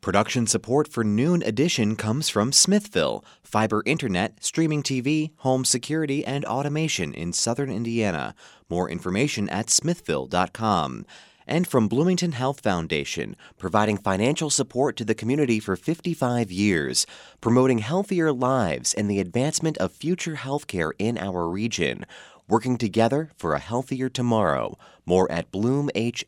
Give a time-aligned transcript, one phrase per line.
[0.00, 6.42] Production support for Noon Edition comes from Smithville, fiber internet, streaming TV, home security, and
[6.46, 8.34] automation in southern Indiana.
[8.70, 11.04] More information at smithville.com.
[11.46, 17.04] And from Bloomington Health Foundation, providing financial support to the community for 55 years,
[17.42, 22.06] promoting healthier lives and the advancement of future healthcare in our region.
[22.48, 24.78] Working together for a healthier tomorrow.
[25.04, 26.24] More at bloomhf.org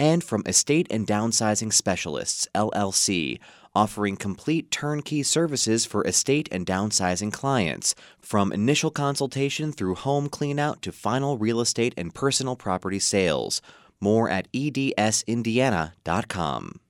[0.00, 3.38] and from Estate and Downsizing Specialists, LLC,
[3.74, 10.80] offering complete turnkey services for estate and downsizing clients, from initial consultation through home cleanout
[10.80, 13.60] to final real estate and personal property sales.
[14.00, 16.80] More at edsindiana.com.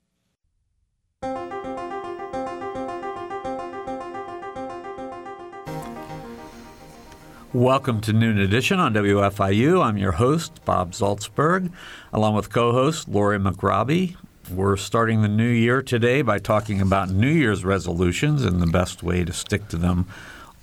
[7.52, 9.84] Welcome to Noon Edition on WFIU.
[9.84, 11.72] I'm your host, Bob Zaltsberg,
[12.12, 14.14] along with co host Lori McRobbie.
[14.48, 19.02] We're starting the new year today by talking about New Year's resolutions and the best
[19.02, 20.06] way to stick to them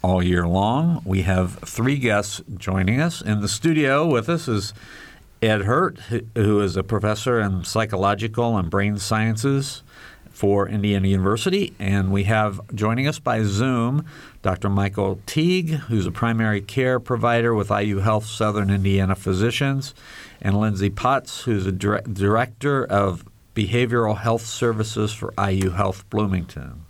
[0.02, 1.02] all year long.
[1.03, 3.22] We have three guests joining us.
[3.22, 4.73] In the studio with us is
[5.42, 6.00] Ed Hirt,
[6.36, 9.84] who is a professor in psychological and brain sciences
[10.38, 11.73] for Indiana University.
[11.80, 14.06] And we have joining us by Zoom
[14.48, 14.70] Dr.
[14.70, 19.94] Michael Teague, who's a primary care provider with IU Health Southern Indiana Physicians,
[20.42, 26.86] and Lindsay Potts, who's a dire- director of behavioral health services for IU Health Bloomington.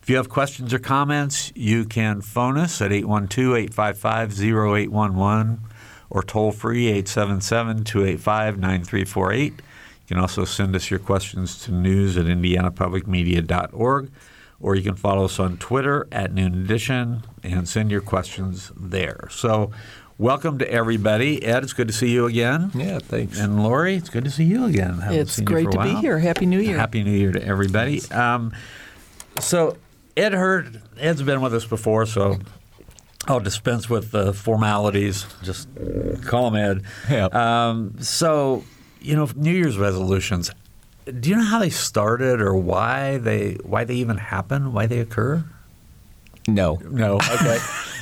[0.00, 5.62] If you have questions or comments, you can phone us at 812 855 0811
[6.10, 9.52] or toll free 877 285 9348.
[9.52, 9.60] You
[10.06, 14.10] can also send us your questions to news at indianapublicmedia.org,
[14.60, 19.28] or you can follow us on Twitter at Noon Edition and send your questions there.
[19.30, 19.70] So,
[20.18, 21.42] welcome to everybody.
[21.44, 22.70] Ed, it's good to see you again.
[22.74, 23.38] Yeah, thanks.
[23.38, 24.98] And Lori, it's good to see you again.
[24.98, 26.18] Haven't It's seen you great for a to be here.
[26.18, 26.76] Happy New Year.
[26.78, 28.02] Happy New Year to everybody.
[28.10, 28.52] Um,
[29.40, 29.76] so,
[30.16, 30.66] Ed Hirt,
[30.98, 32.38] Ed's been with us before, so
[33.26, 35.26] I'll dispense with the formalities.
[35.42, 35.68] Just
[36.24, 36.82] call him Ed.
[37.10, 37.26] Yeah.
[37.26, 38.64] Um, so,
[39.00, 40.50] you know, New Year's resolutions.
[41.06, 44.98] Do you know how they started, or why they why they even happen, why they
[44.98, 45.44] occur?
[46.48, 46.80] No.
[46.84, 47.16] No.
[47.16, 47.58] Okay,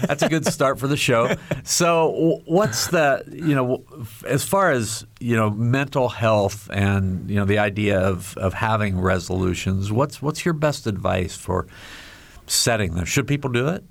[0.07, 1.35] that's a good start for the show.
[1.65, 3.85] So, what's the you know,
[4.27, 9.01] as far as you know, mental health and you know the idea of of having
[9.01, 9.91] resolutions.
[9.93, 11.67] What's what's your best advice for
[12.47, 13.05] setting them?
[13.05, 13.85] Should people do it?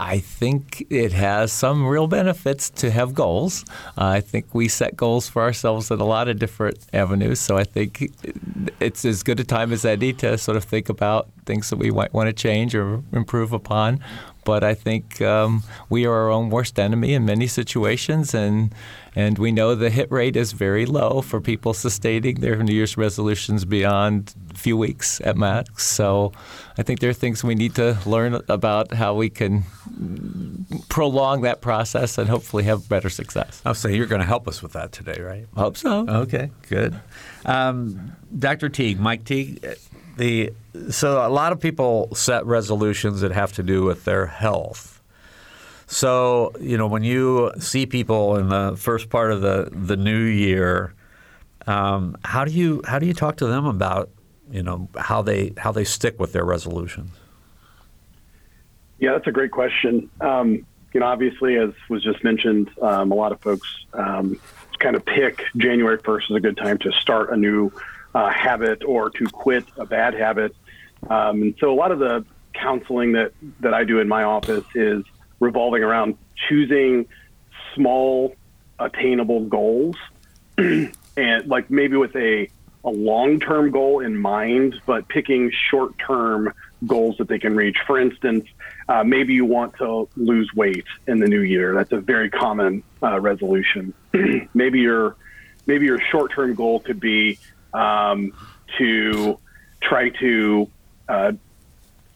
[0.00, 3.64] I think it has some real benefits to have goals.
[3.96, 7.40] Uh, I think we set goals for ourselves in a lot of different avenues.
[7.40, 8.12] So I think
[8.78, 11.90] it's as good a time as any to sort of think about things that we
[11.90, 14.00] might want to change or improve upon.
[14.44, 18.74] But I think um, we are our own worst enemy in many situations, and
[19.14, 22.96] and we know the hit rate is very low for people sustaining their New Year's
[22.96, 25.86] resolutions beyond a few weeks at max.
[25.86, 26.32] So
[26.78, 29.64] I think there are things we need to learn about how we can
[30.88, 33.60] prolong that process and hopefully have better success.
[33.66, 35.46] I'll say you're going to help us with that today, right?
[35.56, 36.06] Hope so.
[36.08, 36.98] Okay, good.
[37.44, 38.68] Um, Dr.
[38.68, 39.76] Teague, Mike Teague,
[40.16, 40.52] the
[40.90, 45.02] so a lot of people set resolutions that have to do with their health.
[45.88, 50.20] So you know when you see people in the first part of the the new
[50.20, 50.94] year,
[51.66, 54.10] um, how do you how do you talk to them about
[54.50, 57.10] you know how they how they stick with their resolutions?
[58.98, 60.10] Yeah, that's a great question.
[60.20, 64.40] Um, you know, obviously, as was just mentioned, um, a lot of folks um,
[64.78, 67.70] kind of pick January 1st as a good time to start a new
[68.14, 70.54] uh, habit or to quit a bad habit.
[71.08, 74.64] Um, and so, a lot of the counseling that that I do in my office
[74.74, 75.04] is
[75.40, 76.16] revolving around
[76.48, 77.06] choosing
[77.74, 78.34] small,
[78.78, 79.96] attainable goals,
[80.58, 80.92] and
[81.46, 82.48] like maybe with a
[82.84, 86.52] a long term goal in mind, but picking short term
[86.86, 87.78] goals that they can reach.
[87.86, 88.46] For instance,
[88.88, 91.74] uh, maybe you want to lose weight in the new year.
[91.74, 93.94] That's a very common uh, resolution.
[94.54, 95.16] maybe your
[95.66, 97.38] maybe your short term goal could be
[97.72, 98.32] um,
[98.78, 99.38] to
[99.80, 100.70] try to
[101.08, 101.32] uh,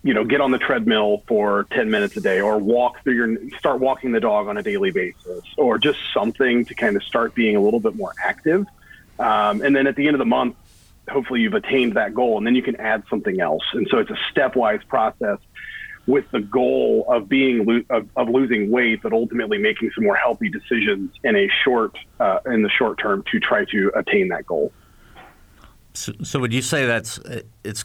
[0.03, 3.51] you know get on the treadmill for 10 minutes a day or walk through your
[3.59, 7.35] start walking the dog on a daily basis or just something to kind of start
[7.35, 8.67] being a little bit more active
[9.19, 10.57] um, and then at the end of the month
[11.09, 14.11] hopefully you've attained that goal and then you can add something else and so it's
[14.11, 15.39] a stepwise process
[16.07, 20.49] with the goal of being of, of losing weight but ultimately making some more healthy
[20.49, 24.73] decisions in a short uh, in the short term to try to attain that goal
[25.95, 27.21] So, so would you say that's
[27.65, 27.85] it's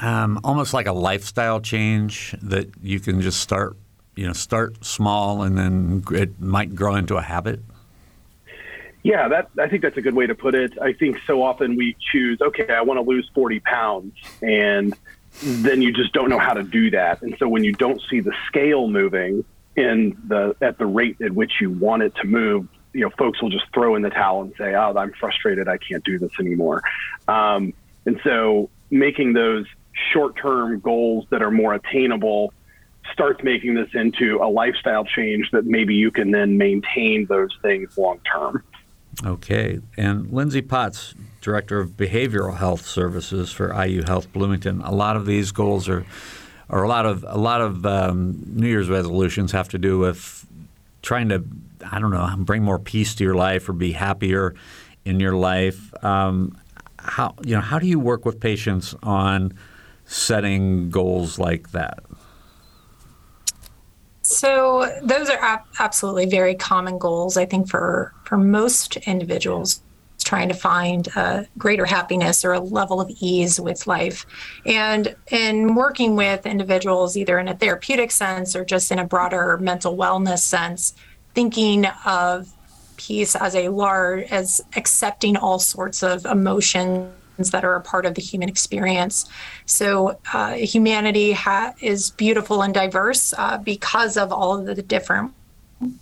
[0.00, 3.76] um, almost like a lifestyle change that you can just start,
[4.14, 7.60] you know, start small and then it might grow into a habit?
[9.06, 10.76] Yeah, that I think that's a good way to put it.
[10.82, 14.96] I think so often we choose, okay, I want to lose 40 pounds, and
[15.40, 17.22] then you just don't know how to do that.
[17.22, 19.44] And so when you don't see the scale moving
[19.76, 23.40] in the at the rate at which you want it to move, you know, folks
[23.40, 25.68] will just throw in the towel and say, "Oh, I'm frustrated.
[25.68, 26.82] I can't do this anymore."
[27.28, 27.74] Um,
[28.06, 29.66] and so making those
[30.12, 32.52] short-term goals that are more attainable
[33.12, 37.96] starts making this into a lifestyle change that maybe you can then maintain those things
[37.96, 38.64] long term.
[39.24, 39.80] Okay.
[39.96, 45.26] And Lindsay Potts, Director of Behavioral Health Services for IU Health Bloomington, a lot of
[45.26, 46.04] these goals are,
[46.68, 50.46] or a lot of a lot of um, New Year's resolutions have to do with
[51.02, 51.44] trying to,
[51.90, 54.54] I don't know, bring more peace to your life or be happier
[55.04, 55.92] in your life.
[56.04, 56.58] Um,
[56.98, 59.54] how you know how do you work with patients on
[60.04, 62.00] setting goals like that?
[64.28, 67.36] So those are ab- absolutely very common goals.
[67.36, 69.82] I think for for most individuals
[70.24, 74.26] trying to find a greater happiness or a level of ease with life.
[74.64, 79.58] And in working with individuals, either in a therapeutic sense or just in a broader
[79.58, 80.94] mental wellness sense,
[81.36, 82.52] thinking of
[82.96, 88.14] peace as a large as accepting all sorts of emotions that are a part of
[88.14, 89.26] the human experience.
[89.66, 95.32] So uh, humanity ha- is beautiful and diverse uh, because of all of the different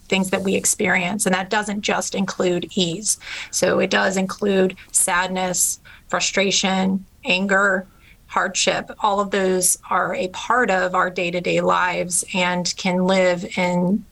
[0.08, 1.26] things that we experience.
[1.26, 3.18] And that doesn't just include ease.
[3.50, 7.86] So it does include sadness, frustration, anger,
[8.26, 8.90] hardship.
[9.00, 13.44] All of those are a part of our day to day lives and can live
[13.56, 14.04] in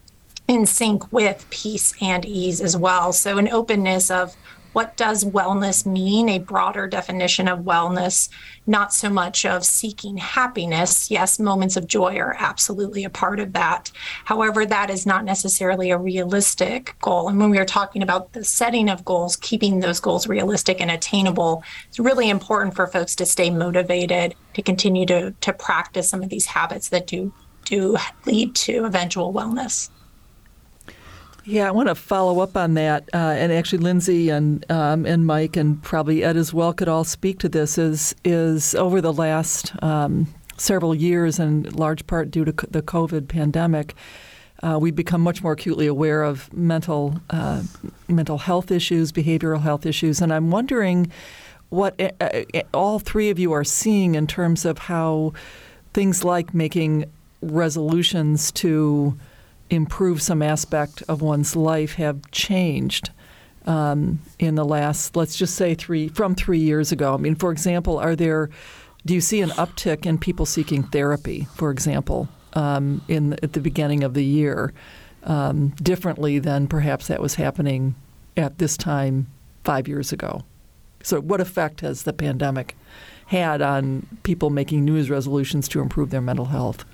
[0.49, 3.13] in sync with peace and ease as well.
[3.13, 4.37] So an openness of
[4.73, 8.29] what does wellness mean, a broader definition of wellness,
[8.67, 11.11] not so much of seeking happiness.
[11.11, 13.91] Yes, moments of joy are absolutely a part of that.
[14.25, 17.29] However, that is not necessarily a realistic goal.
[17.29, 20.91] And when we are talking about the setting of goals, keeping those goals realistic and
[20.91, 26.23] attainable, it's really important for folks to stay motivated, to continue to, to practice some
[26.23, 27.33] of these habits that do
[27.65, 27.97] do
[28.27, 29.89] lead to eventual wellness.
[31.45, 35.27] Yeah, I want to follow up on that, uh, and actually, Lindsay and um, and
[35.27, 37.79] Mike and probably Ed as well could all speak to this.
[37.79, 43.27] Is is over the last um, several years, and large part due to the COVID
[43.27, 43.95] pandemic,
[44.63, 47.63] uh, we've become much more acutely aware of mental uh,
[48.07, 51.11] mental health issues, behavioral health issues, and I'm wondering
[51.71, 55.33] what uh, uh, all three of you are seeing in terms of how
[55.93, 57.07] things like making
[57.41, 59.19] resolutions to
[59.73, 63.11] improve some aspect of one's life have changed
[63.67, 67.15] um, in the last, let's just say three from three years ago?
[67.15, 68.51] I mean, for example, are there
[69.05, 73.61] do you see an uptick in people seeking therapy, for example, um, in at the
[73.61, 74.73] beginning of the year,
[75.25, 77.97] um, differently than perhaps that was happening
[78.37, 79.27] at this time
[79.65, 80.43] five years ago?
[81.03, 82.77] So, what effect has the pandemic
[83.27, 86.85] had on people making New Year's resolutions to improve their mental health?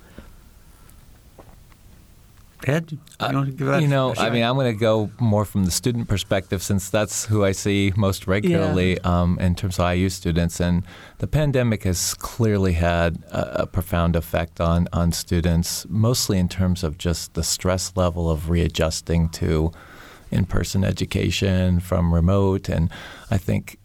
[2.67, 6.09] Ed, you, uh, you know, I mean, I'm going to go more from the student
[6.09, 9.21] perspective since that's who I see most regularly yeah.
[9.23, 10.61] um, in terms of IU students.
[10.61, 10.83] And
[11.19, 16.83] the pandemic has clearly had a, a, profound effect on, on students, mostly in terms
[16.83, 19.71] of just the stress level of readjusting to
[20.31, 22.69] in person education from remote.
[22.69, 22.91] And
[23.31, 23.79] I think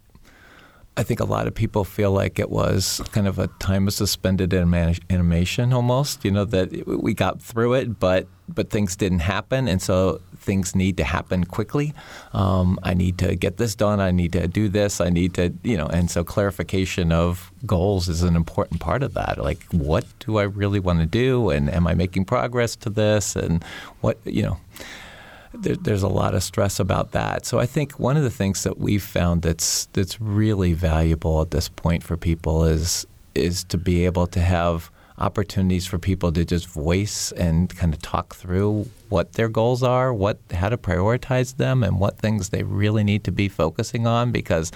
[0.95, 3.93] I think a lot of people feel like it was kind of a time of
[3.93, 9.67] suspended animation almost, you know, that we got through it, but but things didn't happen,
[9.69, 11.93] and so things need to happen quickly.
[12.33, 14.01] Um, I need to get this done.
[14.01, 14.99] I need to do this.
[14.99, 19.13] I need to, you know, and so clarification of goals is an important part of
[19.13, 19.37] that.
[19.37, 23.35] Like, what do I really want to do, and am I making progress to this,
[23.35, 23.63] and
[24.01, 24.57] what, you know
[25.53, 27.45] there, there's a lot of stress about that.
[27.45, 31.51] So I think one of the things that we've found that's that's really valuable at
[31.51, 33.05] this point for people is
[33.35, 38.01] is to be able to have opportunities for people to just voice and kind of
[38.01, 42.63] talk through what their goals are, what how to prioritize them, and what things they
[42.63, 44.71] really need to be focusing on because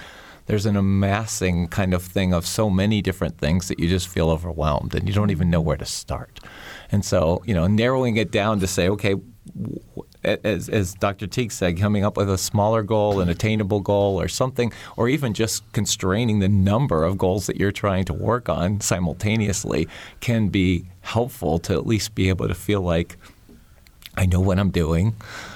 [0.46, 4.30] there's an amassing kind of thing of so many different things that you just feel
[4.30, 6.40] overwhelmed and you don't even know where to start.
[6.90, 9.16] And so, you know, narrowing it down to say, okay,
[10.44, 11.26] as, as Dr.
[11.26, 15.34] Teague said, coming up with a smaller goal, an attainable goal, or something, or even
[15.34, 19.88] just constraining the number of goals that you're trying to work on simultaneously
[20.20, 23.16] can be helpful to at least be able to feel like
[24.18, 25.14] I know what I'm doing.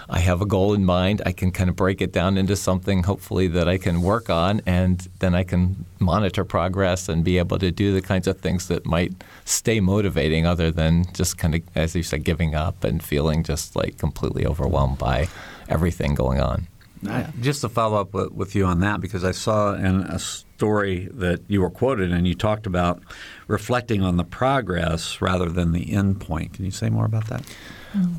[0.09, 1.21] I have a goal in mind.
[1.27, 4.63] I can kind of break it down into something, hopefully, that I can work on,
[4.65, 8.69] and then I can monitor progress and be able to do the kinds of things
[8.69, 9.15] that might
[9.45, 13.75] stay motivating other than just kind of, as you said, giving up and feeling just
[13.75, 15.27] like completely overwhelmed by
[15.69, 16.69] everything going on.
[17.09, 20.19] I, just to follow up with, with, you on that, because I saw in a
[20.19, 23.03] story that you were quoted and you talked about
[23.49, 26.53] reflecting on the progress rather than the end point.
[26.55, 27.43] Can you say more about that?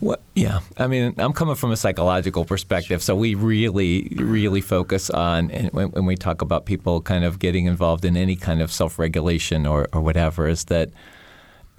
[0.02, 5.10] Well, yeah, I mean, I'm coming from a psychological perspective, so we really, really focus
[5.10, 8.72] on when, when we talk about people kind of getting involved in any kind of
[8.72, 10.92] self-regulation or, or whatever, is that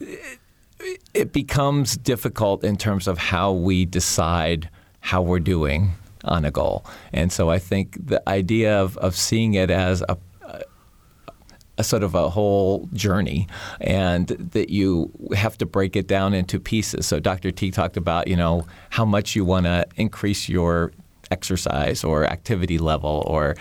[0.01, 4.69] it, it becomes difficult in terms of how we decide
[5.01, 5.93] how we're doing
[6.25, 6.85] on a goal.
[7.13, 10.17] And so I think the idea of, of seeing it as a
[11.77, 13.49] a sort of a whole journey,
[13.81, 17.07] and that you have to break it down into pieces.
[17.07, 17.51] So Dr.
[17.51, 20.93] T talked about you know how much you want to increase your
[21.31, 23.57] exercise or activity level or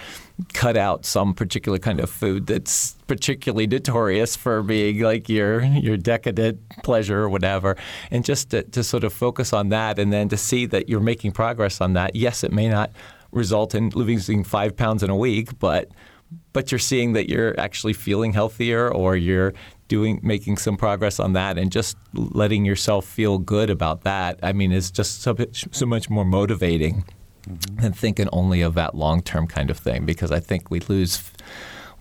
[0.53, 5.95] cut out some particular kind of food that's particularly notorious for being like your your
[5.95, 7.77] decadent pleasure or whatever.
[8.09, 10.99] And just to, to sort of focus on that and then to see that you're
[10.99, 12.91] making progress on that yes it may not
[13.31, 15.89] result in losing five pounds in a week but
[16.51, 19.53] but you're seeing that you're actually feeling healthier or you're
[19.87, 24.53] doing making some progress on that and just letting yourself feel good about that i
[24.53, 25.35] mean is just so,
[25.71, 27.03] so much more motivating
[27.47, 27.85] mm-hmm.
[27.85, 31.31] and thinking only of that long term kind of thing because I think we lose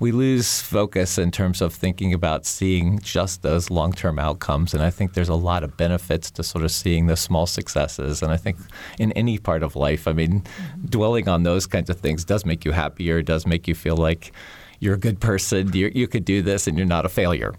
[0.02, 4.74] we lose focus in terms of thinking about seeing just those long term outcomes.
[4.74, 8.20] And I think there's a lot of benefits to sort of seeing the small successes.
[8.20, 8.56] And I think
[8.98, 10.42] in any part of life, I mean,
[10.84, 14.32] dwelling on those kinds of things does make you happier, does make you feel like
[14.80, 17.54] you're a good person, you you could do this, and you're not a failure.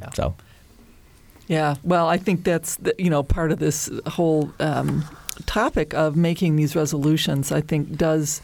[0.00, 0.10] Yeah.
[0.14, 0.34] So.
[1.48, 5.04] Yeah, well, I think that's the, you know part of this whole um,
[5.46, 8.40] topic of making these resolutions, I think, does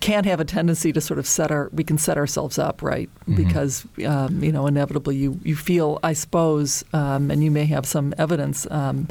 [0.00, 3.10] can have a tendency to sort of set our we can set ourselves up right
[3.20, 3.34] mm-hmm.
[3.34, 7.84] because um, you know inevitably you you feel I suppose um, and you may have
[7.84, 9.08] some evidence um,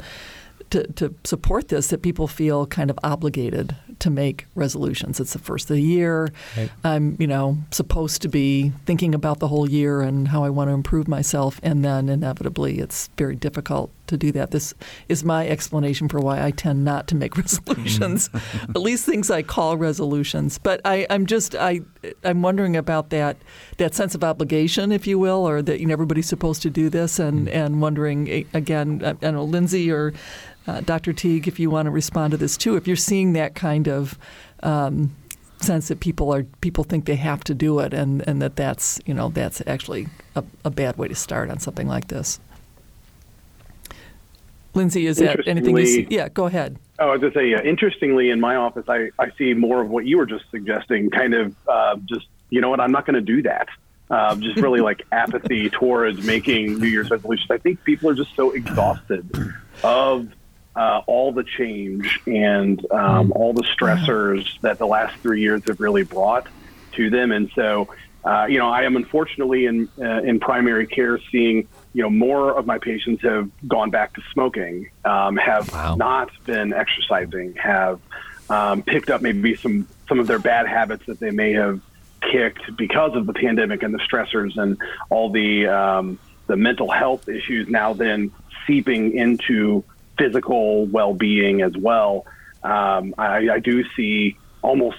[0.70, 5.20] to, to support this that people feel kind of obligated to make resolutions.
[5.20, 6.32] It's the first of the year.
[6.56, 6.70] Right.
[6.82, 10.70] I'm, you know, supposed to be thinking about the whole year and how I want
[10.70, 14.50] to improve myself, and then inevitably it's very difficult to do that.
[14.50, 14.74] This
[15.08, 18.30] is my explanation for why I tend not to make resolutions,
[18.68, 20.58] at least things I call resolutions.
[20.58, 21.80] But I, am just I
[22.22, 23.36] I'm wondering about that
[23.78, 26.88] that sense of obligation, if you will, or that you know, everybody's supposed to do
[26.88, 27.54] this, and mm.
[27.54, 30.12] and wondering again, I, I don't know, Lindsay or
[30.66, 31.12] uh, Dr.
[31.12, 34.18] Teague, if you want to respond to this too, if you're seeing that kind of
[34.62, 35.14] um,
[35.60, 39.00] sense that people are people think they have to do it, and, and that that's
[39.06, 42.40] you know that's actually a, a bad way to start on something like this.
[44.74, 46.06] Lindsay, is that anything you see?
[46.10, 46.78] Yeah, go ahead.
[46.98, 49.80] Oh, I was going to say, yeah, interestingly, in my office, I, I see more
[49.80, 53.06] of what you were just suggesting, kind of uh, just, you know what, I'm not
[53.06, 53.68] going to do that.
[54.10, 57.50] Uh, just really like apathy towards making New Year's resolutions.
[57.50, 59.28] I think people are just so exhausted
[59.82, 60.28] of
[60.76, 65.80] uh, all the change and um, all the stressors that the last three years have
[65.80, 66.46] really brought
[66.92, 67.32] to them.
[67.32, 67.88] And so,
[68.24, 72.58] uh, you know, I am unfortunately in uh, in primary care seeing you know more
[72.58, 75.94] of my patients have gone back to smoking, um, have wow.
[75.94, 78.00] not been exercising, have
[78.50, 81.80] um, picked up maybe some some of their bad habits that they may have
[82.20, 84.76] kicked because of the pandemic and the stressors and
[85.08, 88.30] all the um, the mental health issues now then
[88.66, 89.84] seeping into
[90.18, 92.26] physical well-being as well.
[92.62, 94.98] Um, I, I do see almost,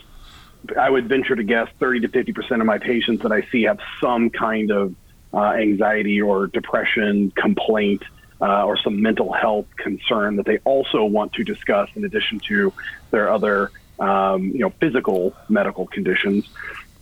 [0.80, 3.64] I would venture to guess, 30 to 50 percent of my patients that I see
[3.64, 4.96] have some kind of
[5.36, 8.04] uh, anxiety or depression complaint
[8.42, 12.74] uh, or some mental health concern that they also want to discuss in addition to
[13.12, 16.48] their other, um, you know, physical medical conditions.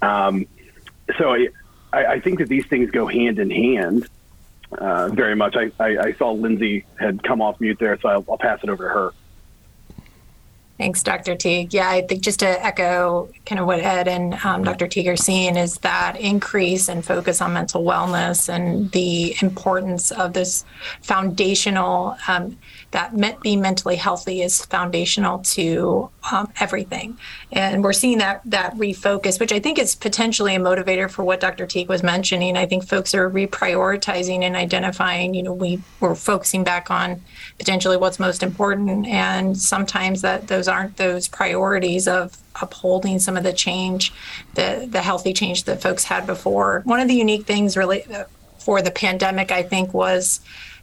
[0.02, 0.48] Um,
[1.18, 1.50] so I,
[1.94, 4.08] I think that these things go hand in hand
[4.78, 5.56] uh, very much.
[5.56, 8.70] I, I, I, saw Lindsay had come off mute there, so I'll, I'll pass it
[8.70, 9.14] over to her.
[10.84, 11.36] Thanks, Dr.
[11.36, 11.74] Teague.
[11.74, 14.86] Yeah, I think just to echo kind of what Ed and um, Dr.
[14.86, 20.34] Teague are seeing is that increase and focus on mental wellness and the importance of
[20.34, 20.66] this
[21.02, 22.58] foundational um,
[22.92, 27.18] that me- being mentally healthy is foundational to um, everything.
[27.54, 31.40] And we're seeing that that refocus, which I think is potentially a motivator for what
[31.40, 31.66] Dr.
[31.66, 32.58] Teague was mentioning.
[32.58, 35.34] I think folks are reprioritizing and identifying.
[35.34, 37.22] You know, we we're focusing back on
[37.58, 43.44] potentially what's most important, and sometimes that those aren't those priorities of upholding some of
[43.44, 44.14] the change,
[44.56, 46.82] the the healthy change that folks had before.
[46.86, 48.26] One of the unique things really uh,
[48.60, 50.40] for the pandemic, I think, was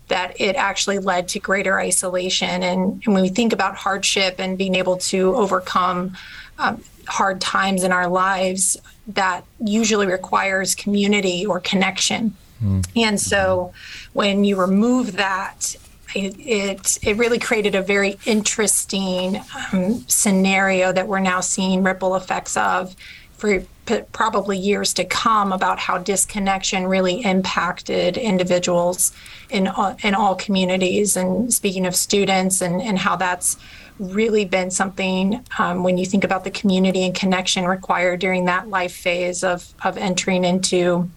[0.08, 2.62] that it actually led to greater isolation.
[2.62, 6.16] And, and when we think about hardship and being able to overcome
[6.58, 12.34] um, hard times in our lives, that usually requires community or connection.
[12.62, 12.86] Mm.
[12.96, 13.72] And so
[14.12, 15.76] when you remove that,
[16.14, 19.40] it it really created a very interesting
[19.72, 22.94] um, scenario that we're now seeing ripple effects of
[23.40, 23.64] for
[24.12, 29.12] probably years to come about how disconnection really impacted individuals
[29.48, 31.16] in all, in all communities.
[31.16, 33.56] And speaking of students and, and how that's
[33.98, 38.68] really been something um, when you think about the community and connection required during that
[38.68, 41.10] life phase of, of entering into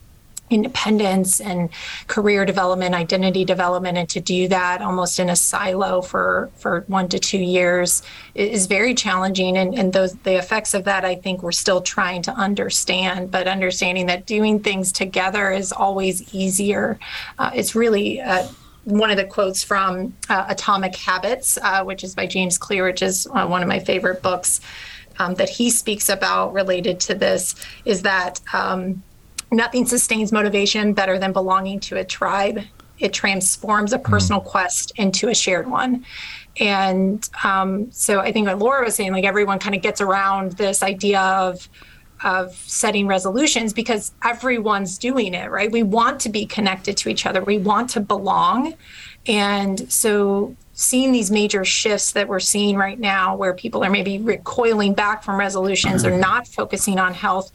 [0.53, 1.69] independence and
[2.07, 7.07] career development, identity development, and to do that almost in a silo for for one
[7.09, 8.03] to two years
[8.35, 9.57] is very challenging.
[9.57, 13.31] And, and those the effects of that, I think, we're still trying to understand.
[13.31, 16.99] But understanding that doing things together is always easier.
[17.39, 18.47] Uh, it's really uh,
[18.83, 23.01] one of the quotes from uh, Atomic Habits, uh, which is by James Clear, which
[23.01, 24.61] is uh, one of my favorite books.
[25.19, 27.53] Um, that he speaks about related to this
[27.85, 29.03] is that um,
[29.53, 32.61] Nothing sustains motivation better than belonging to a tribe.
[32.97, 34.45] It transforms a personal mm.
[34.45, 36.05] quest into a shared one.
[36.59, 40.53] And um, so I think what Laura was saying, like everyone kind of gets around
[40.53, 41.69] this idea of
[42.23, 45.69] of setting resolutions because everyone's doing it, right?
[45.69, 47.43] We want to be connected to each other.
[47.43, 48.75] We want to belong.
[49.27, 54.19] And so seeing these major shifts that we're seeing right now where people are maybe
[54.19, 57.51] recoiling back from resolutions or not focusing on health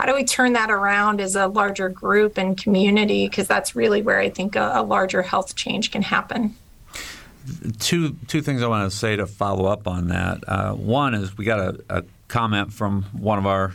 [0.00, 3.28] how do we turn that around as a larger group and community?
[3.28, 6.56] Because that's really where I think a, a larger health change can happen
[7.78, 10.46] two two things I want to say to follow up on that.
[10.46, 13.72] Uh, one is we got a, a, comment from one of our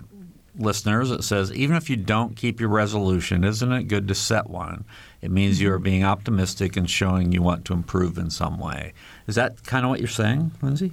[0.58, 4.50] listeners that says even if you don't keep your resolution, isn't it good to set
[4.50, 4.86] one?
[5.22, 8.94] It means you're being optimistic and showing you want to improve in some way.
[9.28, 10.92] Is that kind of what you're saying, Lindsay?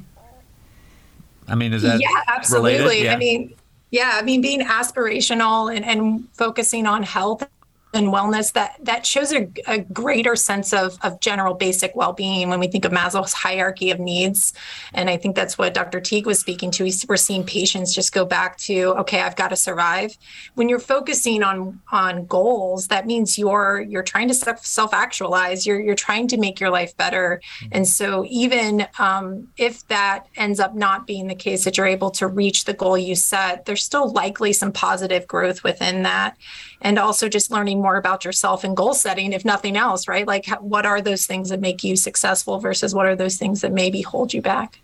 [1.46, 3.04] I mean, is that yeah, absolutely.
[3.04, 3.14] Yeah.
[3.14, 3.54] I mean,
[3.92, 7.46] yeah, I mean, being aspirational and, and focusing on health
[7.94, 12.58] and wellness that that shows a, a, greater sense of, of general basic well-being when
[12.58, 14.52] we think of maslow's hierarchy of needs.
[14.94, 16.90] And i think that's what dr teague was speaking to.
[17.08, 20.16] We're seeing patients just go back to okay i've got to survive.
[20.54, 25.66] When you're focusing on on goals that means you're you're trying to self-actualize.
[25.66, 27.40] You're you're trying to make your life better.
[27.42, 27.68] Mm-hmm.
[27.72, 32.10] and so even um, if that ends up not being the case that you're able
[32.12, 36.36] to reach the goal you set there's still likely some positive growth within that
[36.82, 40.26] and also just learning more about yourself and goal setting, if nothing else, right?
[40.26, 43.72] Like, what are those things that make you successful versus what are those things that
[43.72, 44.80] maybe hold you back?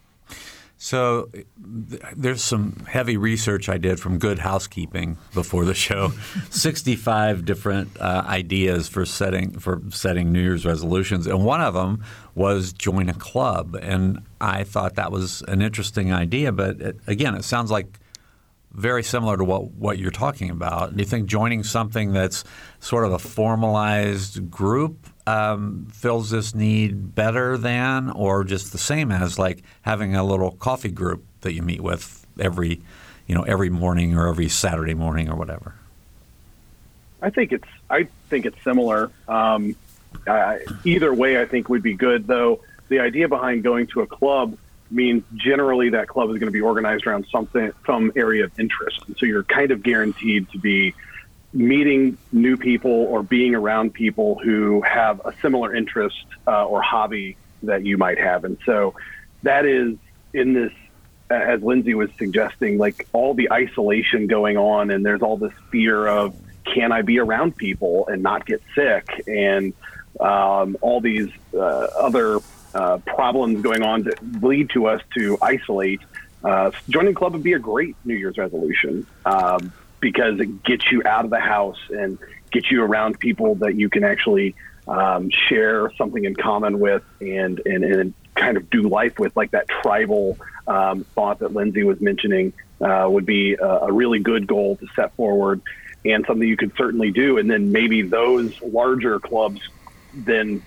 [0.81, 6.13] So there's some heavy research I did from Good Housekeeping before the show.
[6.51, 12.05] 65 different uh, ideas for setting for setting New Year's resolutions, and one of them
[12.37, 13.77] was join a club.
[13.83, 17.99] And I thought that was an interesting idea, but it, again, it sounds like
[18.73, 20.97] very similar to what, what you're talking about.
[20.97, 22.45] Do you think joining something that's
[22.81, 29.11] sort of a formalized group um, fills this need better than, or just the same
[29.11, 32.81] as like having a little coffee group that you meet with every,
[33.27, 35.75] you know, every morning or every Saturday morning or whatever?
[37.21, 39.11] I think it's I think it's similar.
[39.29, 39.75] Um,
[40.85, 42.27] either way, I think would be good.
[42.27, 44.57] Though the idea behind going to a club
[44.91, 49.01] means generally that club is going to be organized around something, some area of interest.
[49.07, 50.95] And so you're kind of guaranteed to be
[51.53, 57.37] meeting new people or being around people who have a similar interest uh, or hobby
[57.63, 58.45] that you might have.
[58.45, 58.95] And so
[59.43, 59.97] that is
[60.33, 60.73] in this,
[61.31, 66.07] as Lindsay was suggesting, like all the isolation going on, and there's all this fear
[66.07, 69.73] of can I be around people and not get sick, and
[70.21, 72.41] um, all these uh, other
[72.79, 76.01] uh, problems going on that lead to us to isolate,
[76.45, 81.03] uh, joining club would be a great New Year's resolution um, because it gets you
[81.05, 82.19] out of the house and
[82.53, 84.55] gets you around people that you can actually
[84.87, 89.51] um, share something in common with and, and, and kind of do life with, like
[89.51, 90.39] that tribal
[90.69, 94.87] um, thought that Lindsay was mentioning uh, would be a, a really good goal to
[94.95, 95.61] set forward
[96.05, 97.39] and something you could certainly do.
[97.39, 99.61] And then maybe those larger clubs
[100.15, 100.63] then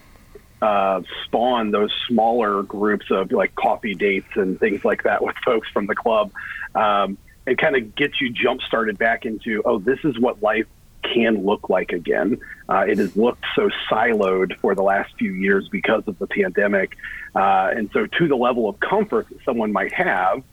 [0.61, 5.67] uh, spawn those smaller groups of like coffee dates and things like that with folks
[5.69, 6.31] from the club,
[6.75, 10.67] um, and kind of get you jump started back into oh, this is what life
[11.01, 12.39] can look like again.
[12.69, 16.95] Uh, it has looked so siloed for the last few years because of the pandemic,
[17.35, 20.43] uh, and so to the level of comfort that someone might have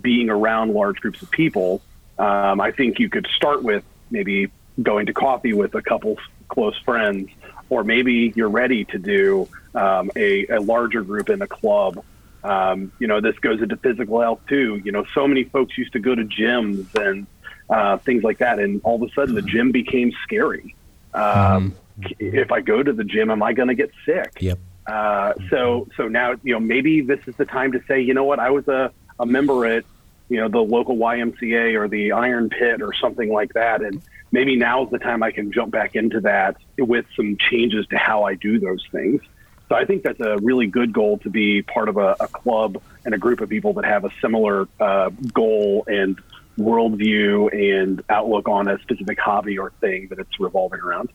[0.00, 1.82] being around large groups of people,
[2.18, 4.50] um, I think you could start with maybe
[4.80, 7.30] going to coffee with a couple close friends
[7.68, 12.02] or maybe you're ready to do um, a, a, larger group in a club.
[12.44, 14.80] Um, you know, this goes into physical health too.
[14.84, 17.26] You know, so many folks used to go to gyms and
[17.68, 19.50] uh, things like that, and all of a sudden the mm-hmm.
[19.50, 20.74] gym became scary.
[21.12, 22.14] Um, mm-hmm.
[22.18, 24.38] If I go to the gym, am I going to get sick?
[24.40, 24.58] Yep.
[24.86, 28.22] Uh, so so now you know maybe this is the time to say you know
[28.22, 29.84] what I was a, a member at
[30.28, 34.00] you know the local YMCA or the Iron Pit or something like that, and
[34.36, 37.96] maybe now is the time I can jump back into that with some changes to
[37.96, 39.22] how I do those things.
[39.70, 42.82] So I think that's a really good goal to be part of a, a club
[43.06, 46.20] and a group of people that have a similar uh, goal and
[46.58, 51.08] worldview and outlook on a specific hobby or thing that it's revolving around.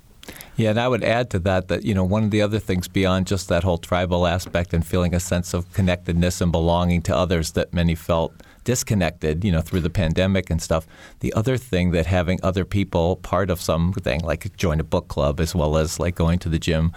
[0.56, 2.88] Yeah, and I would add to that that you know one of the other things
[2.88, 7.16] beyond just that whole tribal aspect and feeling a sense of connectedness and belonging to
[7.16, 10.88] others that many felt disconnected, you know, through the pandemic and stuff.
[11.20, 15.40] The other thing that having other people part of something like join a book club
[15.40, 16.92] as well as like going to the gym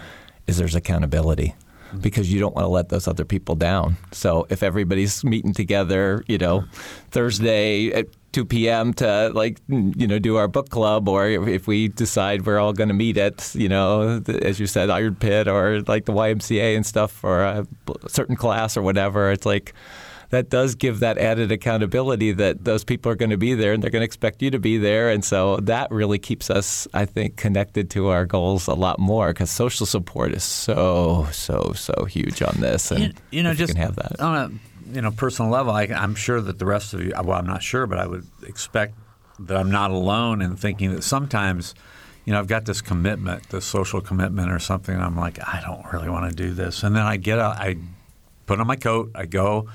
[0.47, 1.55] is there's accountability
[1.87, 1.99] mm-hmm.
[1.99, 3.97] because you don't want to let those other people down.
[4.11, 6.65] So if everybody's meeting together, you know,
[7.11, 8.93] Thursday at 2 p.m.
[8.93, 12.89] to like you know do our book club, or if we decide we're all going
[12.89, 16.85] to meet at you know as you said Iron Pit or like the YMCA and
[16.85, 17.65] stuff for a
[18.07, 19.73] certain class or whatever, it's like
[20.29, 23.81] that does give that added accountability that those people are going to be there and
[23.81, 25.09] they're going to expect you to be there.
[25.09, 29.29] And so that really keeps us, I think, connected to our goals a lot more
[29.29, 32.91] because social support is so, so, so huge on this.
[32.91, 34.19] And you, you know, just you have that.
[34.19, 34.51] on a
[34.93, 37.63] you know personal level, I, I'm sure that the rest of you, well, I'm not
[37.63, 38.95] sure, but I would expect
[39.39, 41.75] that I'm not alone in thinking that sometimes
[42.25, 44.95] you know, I've got this commitment, this social commitment or something.
[44.95, 46.81] And I'm like, I don't really want to do this.
[46.83, 47.77] And then I get out, I
[48.47, 49.69] put on my coat, I go,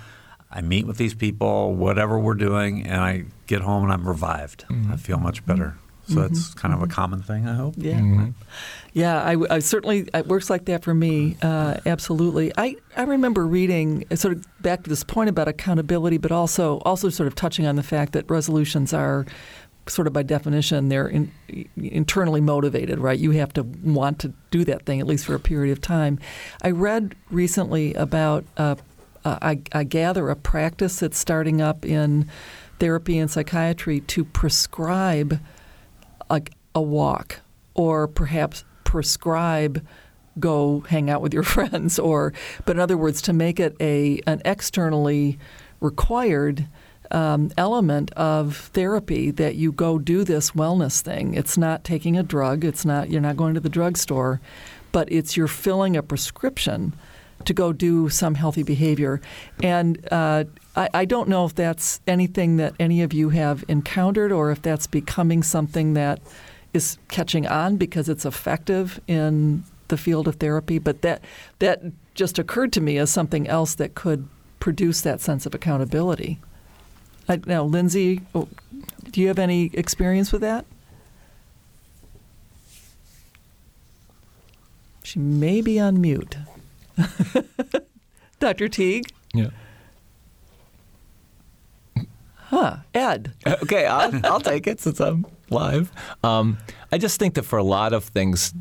[0.50, 4.64] I meet with these people, whatever we're doing, and I get home and I'm revived.
[4.68, 4.92] Mm-hmm.
[4.92, 5.76] I feel much better.
[6.08, 6.32] So mm-hmm.
[6.32, 7.74] it's kind of a common thing, I hope.
[7.76, 8.30] Yeah, mm-hmm.
[8.92, 9.22] yeah.
[9.22, 11.36] I, I, certainly it works like that for me.
[11.40, 12.52] Uh, absolutely.
[12.58, 16.78] I, I remember reading uh, sort of back to this point about accountability, but also
[16.78, 19.24] also sort of touching on the fact that resolutions are
[19.86, 21.30] sort of by definition they're in,
[21.76, 23.18] internally motivated, right?
[23.18, 26.18] You have to want to do that thing at least for a period of time.
[26.62, 28.44] I read recently about.
[28.56, 28.76] Uh,
[29.24, 32.28] uh, I, I gather a practice that's starting up in
[32.78, 35.40] therapy and psychiatry to prescribe
[36.28, 37.40] like a walk
[37.74, 39.84] or perhaps prescribe
[40.38, 42.32] go hang out with your friends or
[42.64, 45.38] but in other words to make it a an externally
[45.80, 46.66] required
[47.10, 51.34] um, element of therapy that you go do this wellness thing.
[51.34, 52.64] It's not taking a drug.
[52.64, 54.40] It's not you're not going to the drugstore
[54.92, 56.94] but it's you're filling a prescription
[57.44, 59.20] to go do some healthy behavior.
[59.62, 60.44] And uh,
[60.76, 64.60] I, I, don't know if that's anything that any of you have encountered or if
[64.60, 66.20] that's becoming something that
[66.72, 70.78] is catching on because it's effective in the field of therapy.
[70.78, 71.22] But that
[71.58, 71.82] that
[72.14, 76.38] just occurred to me as something else that could produce that sense of accountability.
[77.28, 78.48] I, now, Lindsay, oh,
[79.10, 80.66] do you have any experience with that?
[85.02, 86.36] She may be on mute.
[88.40, 88.68] Dr.
[88.68, 89.12] Teague?
[89.34, 89.50] Yeah.
[92.36, 93.32] Huh, Ed.
[93.46, 95.92] Okay, I'll, I'll take it since I'm live.
[96.24, 96.58] Um,
[96.90, 98.52] I just think that for a lot of things,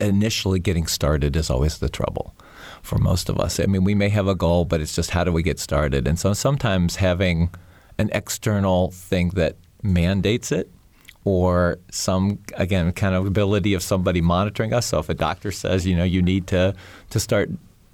[0.00, 2.34] initially getting started is always the trouble
[2.82, 3.58] for most of us.
[3.58, 6.06] I mean, we may have a goal, but it's just how do we get started?
[6.06, 7.50] And so sometimes having
[7.98, 10.70] an external thing that mandates it
[11.24, 14.86] or some again kind of ability of somebody monitoring us.
[14.86, 16.74] So if a doctor says, you know, you need to
[17.10, 17.50] to start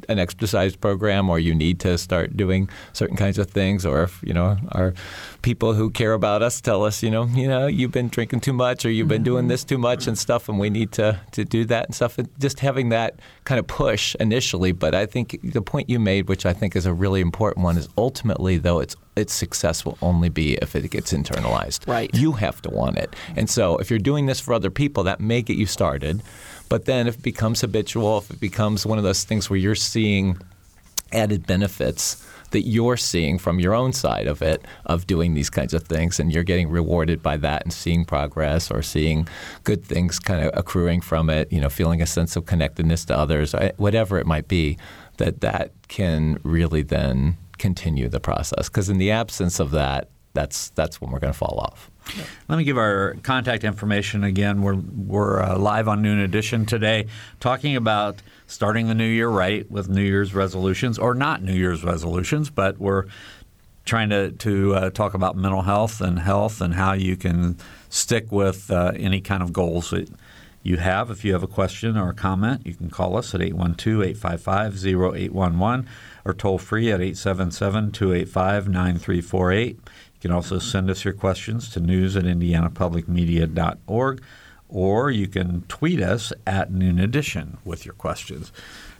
[0.08, 4.22] an exercise program or you need to start doing certain kinds of things or if
[4.22, 4.94] you know our
[5.42, 8.52] people who care about us tell us you know you know you've been drinking too
[8.52, 9.50] much or you've been doing mm-hmm.
[9.50, 12.28] this too much and stuff and we need to to do that and stuff and
[12.38, 16.46] just having that kind of push initially but I think the point you made which
[16.46, 20.28] I think is a really important one is ultimately though it's its success will only
[20.28, 21.86] be if it gets internalized.
[21.86, 22.14] Right.
[22.14, 23.14] You have to want it.
[23.36, 26.22] And so if you're doing this for other people, that may get you started.
[26.68, 29.74] But then if it becomes habitual, if it becomes one of those things where you're
[29.74, 30.38] seeing
[31.12, 35.74] added benefits that you're seeing from your own side of it of doing these kinds
[35.74, 39.26] of things and you're getting rewarded by that and seeing progress or seeing
[39.64, 43.16] good things kind of accruing from it you know feeling a sense of connectedness to
[43.16, 44.76] others whatever it might be
[45.18, 48.68] that that can really then continue the process.
[48.68, 51.90] Because in the absence of that that's that's when we're going to fall off
[52.48, 54.62] let me give our contact information again.
[54.62, 57.06] We're, we're uh, live on Noon Edition today
[57.40, 61.84] talking about starting the new year right with New Year's resolutions, or not New Year's
[61.84, 63.04] resolutions, but we're
[63.84, 67.56] trying to, to uh, talk about mental health and health and how you can
[67.88, 70.10] stick with uh, any kind of goals that
[70.62, 71.10] you have.
[71.10, 74.86] If you have a question or a comment, you can call us at 812 855
[74.86, 75.88] 0811
[76.24, 79.78] or toll free at 877 285 9348.
[80.18, 84.22] You can also send us your questions to news at indianapublicmedia.org,
[84.68, 88.50] or you can tweet us at Noon Edition with your questions.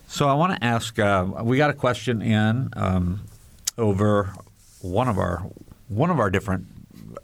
[0.07, 0.96] So I want to ask.
[0.98, 3.22] Uh, we got a question in um,
[3.76, 4.33] over
[4.81, 5.44] one of our
[5.88, 6.66] one of our different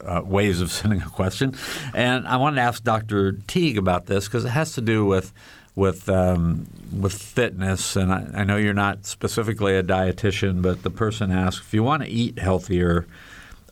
[0.04, 1.54] uh, ways of sending a question,
[1.94, 3.33] and I wanted to ask Dr.
[3.46, 5.33] Teague about this because it has to do with
[5.76, 7.96] with um, with fitness.
[7.96, 11.85] And I, I know you're not specifically a dietitian, but the person asked if you
[11.85, 13.07] want to eat healthier.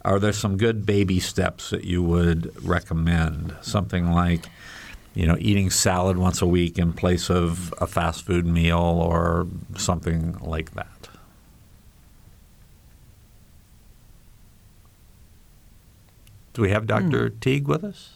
[0.04, 3.54] Are there some good baby steps that you would recommend?
[3.62, 4.48] Something like
[5.14, 9.46] you know, eating salad once a week in place of a fast food meal or
[9.76, 11.08] something like that.
[16.54, 17.30] Do we have Dr.
[17.30, 17.40] Mm.
[17.40, 18.10] Teague with us?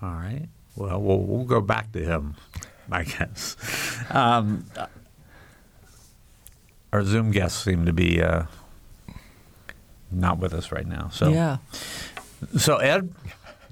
[0.00, 0.48] All right.
[0.76, 2.36] Well, we'll, we'll go back to him,
[2.90, 3.56] I guess.
[4.10, 4.64] Um,
[6.92, 8.44] our Zoom guests seem to be uh,
[10.10, 11.10] not with us right now.
[11.12, 11.58] So yeah.
[12.56, 13.12] So Ed,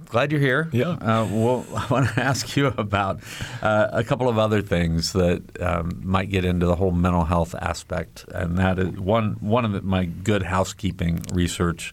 [0.06, 0.68] glad you're here.
[0.72, 0.90] Yeah.
[0.90, 3.20] Uh, well, I want to ask you about
[3.62, 7.54] uh, a couple of other things that um, might get into the whole mental health
[7.54, 11.92] aspect, and that is one one of the, my good housekeeping research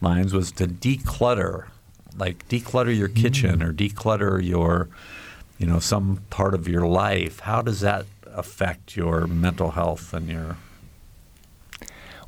[0.00, 1.66] lines was to declutter,
[2.16, 3.68] like declutter your kitchen mm.
[3.68, 4.88] or declutter your,
[5.58, 7.40] you know, some part of your life.
[7.40, 10.56] How does that affect your mental health and your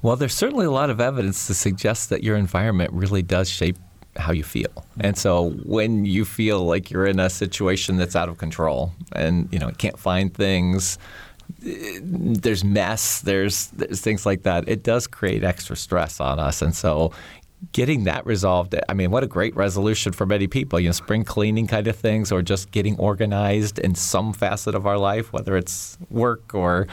[0.02, 3.76] well, there's certainly a lot of evidence to suggest that your environment really does shape
[4.16, 4.86] how you feel.
[5.00, 9.48] And so when you feel like you're in a situation that's out of control and
[9.52, 10.98] you know can't find things,
[11.64, 14.68] eh, there's mess, there's, there's things like that.
[14.68, 17.12] It does create extra stress on us, and so
[17.72, 21.24] getting that resolved i mean what a great resolution for many people you know spring
[21.24, 25.56] cleaning kind of things or just getting organized in some facet of our life whether
[25.56, 26.86] it's work or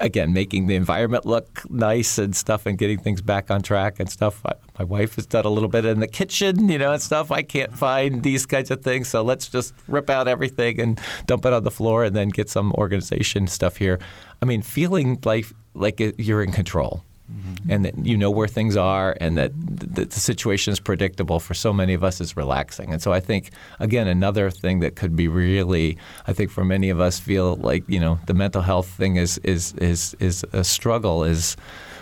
[0.00, 4.10] again, making the environment look nice and stuff and getting things back on track and
[4.10, 4.42] stuff.
[4.78, 7.30] My wife has done a little bit in the kitchen, you know, and stuff.
[7.30, 9.08] I can't find these kinds of things.
[9.08, 12.48] So let's just rip out everything and dump it on the floor and then get
[12.48, 13.98] some organization stuff here.
[14.42, 17.70] I mean, feeling like like you're in control mm-hmm.
[17.70, 21.54] and that you know where things are and that the, the, situation is predictable for
[21.54, 22.92] so many of us is relaxing.
[22.92, 26.90] And so I think, again, another thing that could be really, I think for many
[26.90, 30.64] of us feel like, you know, the mental health thing is, is, is, is a
[30.64, 31.56] struggle is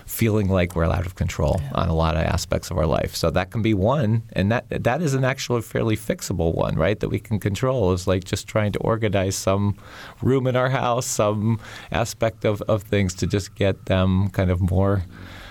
[0.09, 1.71] feeling like we're out of control yeah.
[1.75, 3.14] on a lot of aspects of our life.
[3.14, 6.99] So that can be one, and that that is an actual fairly fixable one, right?
[6.99, 9.77] That we can control is like just trying to organize some
[10.23, 11.61] room in our house, some
[11.92, 15.05] aspect of, of things to just get them kind of more,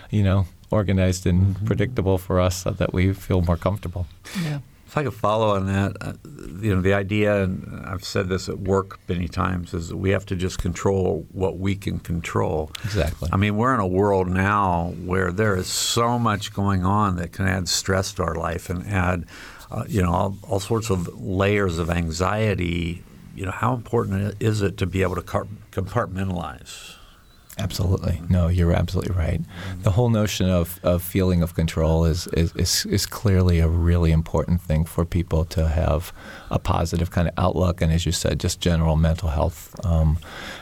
[0.10, 1.66] you know, organized and mm-hmm.
[1.66, 4.08] predictable for us so that we feel more comfortable.
[4.44, 4.60] Yeah.
[4.88, 6.14] If I could follow on that, uh,
[6.62, 10.12] you know, the idea, and I've said this at work many times, is that we
[10.12, 12.72] have to just control what we can control.
[12.86, 13.30] Exactly.
[13.34, 17.34] I mean, we're in a world now where there is so much going on that
[17.34, 19.26] can add stress to our life and add,
[19.70, 23.04] uh, you know, all, all sorts of layers of anxiety.
[23.36, 26.97] You know, how important is it to be able to compartmentalize?
[27.60, 28.22] Absolutely.
[28.30, 29.42] No, you're absolutely right.
[29.82, 34.12] The whole notion of, of feeling of control is, is, is, is, clearly a really
[34.12, 36.14] important thing for people to have
[36.52, 40.20] a positive kind of outlook and, as you said, just general mental health um,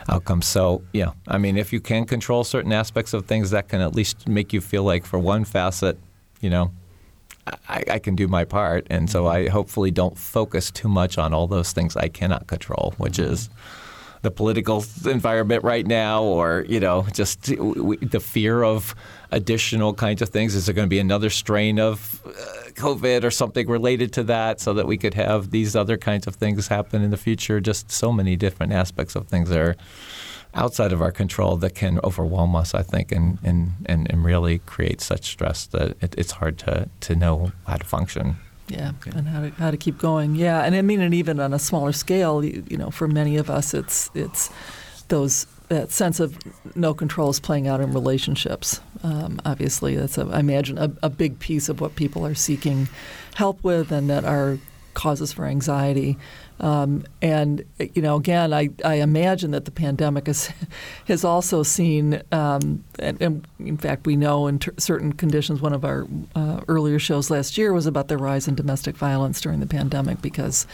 [0.08, 0.45] outcomes.
[0.45, 3.93] So, yeah, I mean, if you can control certain aspects of things, that can at
[3.93, 5.99] least make you feel like, for one facet,
[6.39, 6.71] you know,
[7.67, 8.88] I, I, can do my part.
[8.89, 12.93] And so I hopefully don't focus too much on all those things I cannot control,
[12.97, 13.49] which is
[14.25, 18.95] the political environment right now, or you know, just the fear of
[19.31, 20.55] additional kinds of things.
[20.55, 22.31] Is there going to be another strain of uh,
[22.71, 26.35] COVID or something related to that, so that we could have these other kinds of
[26.35, 27.61] things happen in the future?
[27.61, 29.75] Just so many different aspects of things are
[30.55, 34.59] outside of our control that can overwhelm us, I think, and, and, and, and really
[34.59, 38.38] create such stress that it, it's hard to, to know how to function.
[38.67, 39.17] Yeah, okay.
[39.17, 40.36] and how to how to keep going.
[40.36, 43.38] Yeah, and I mean, and even on a smaller scale, you, you know, for many
[43.38, 44.49] of us, it's it's
[45.10, 46.38] those that sense of
[46.75, 48.82] no control is playing out in relationships.
[49.04, 52.88] Um, obviously, that's a, I imagine a, a big piece of what people are seeking
[53.36, 54.58] help with, and that are
[54.95, 56.17] causes for anxiety.
[56.59, 60.51] Um, and you know, again, I, I imagine that the pandemic has
[61.05, 65.61] has also seen, um, and, and, in fact, we know in ter- certain conditions.
[65.61, 69.41] One of our uh, earlier shows last year was about the rise in domestic violence
[69.41, 70.65] during the pandemic because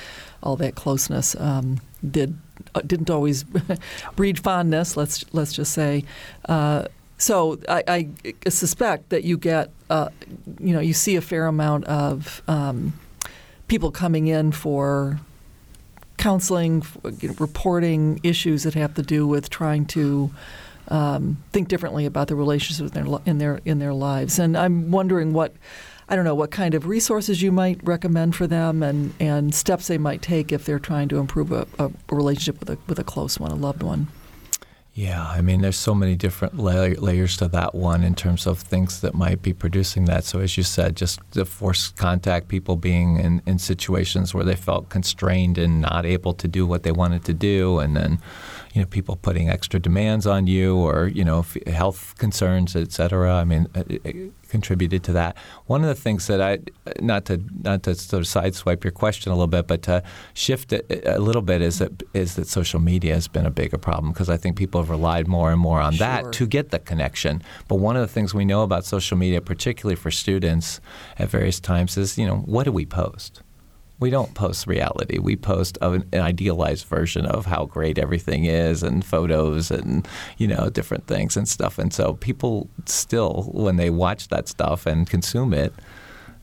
[0.44, 2.38] all that closeness um, did
[2.76, 3.44] uh, didn't always
[4.16, 4.96] breed fondness.
[4.96, 6.04] Let's let's just say.
[6.46, 6.86] Uh,
[7.18, 10.10] so I, I, suspect that you get, uh,
[10.60, 12.94] you know, you see a fair amount of um,
[13.68, 15.20] people coming in for
[16.22, 16.84] counseling,
[17.20, 20.30] you know, reporting issues that have to do with trying to
[20.90, 24.40] um, think differently about the relationships in their in their in their lives.
[24.40, 25.54] And I'm wondering what.
[26.10, 29.88] I don't know what kind of resources you might recommend for them and, and steps
[29.88, 33.04] they might take if they're trying to improve a, a relationship with a, with a
[33.06, 34.10] close one, a loved one.
[34.94, 39.00] Yeah, I mean, there's so many different layers to that one in terms of things
[39.00, 40.26] that might be producing that.
[40.26, 44.56] So, as you said, just the forced contact, people being in, in situations where they
[44.56, 48.20] felt constrained and not able to do what they wanted to do, and then
[48.74, 53.36] you know people putting extra demands on you or you know health concerns, et cetera.
[53.36, 55.36] I mean, it, it contributed to that.
[55.66, 56.60] One of the things that I
[57.00, 60.74] not to not to sort of sideswipe your question a little bit, but to shift
[60.74, 64.12] it a little bit is that is that social media has been a bigger problem
[64.14, 66.06] because I think people have relied more and more on sure.
[66.06, 67.42] that to get the connection.
[67.68, 70.82] But one of the things we know about social media, particularly for students
[71.18, 73.42] at various times, is you know what do we post?
[74.02, 75.20] We don't post reality.
[75.20, 80.06] We post an, idealized version of how great everything is and photos and
[80.38, 81.78] you know different things and stuff.
[81.78, 85.72] And so people still, when they watch that stuff and consume it,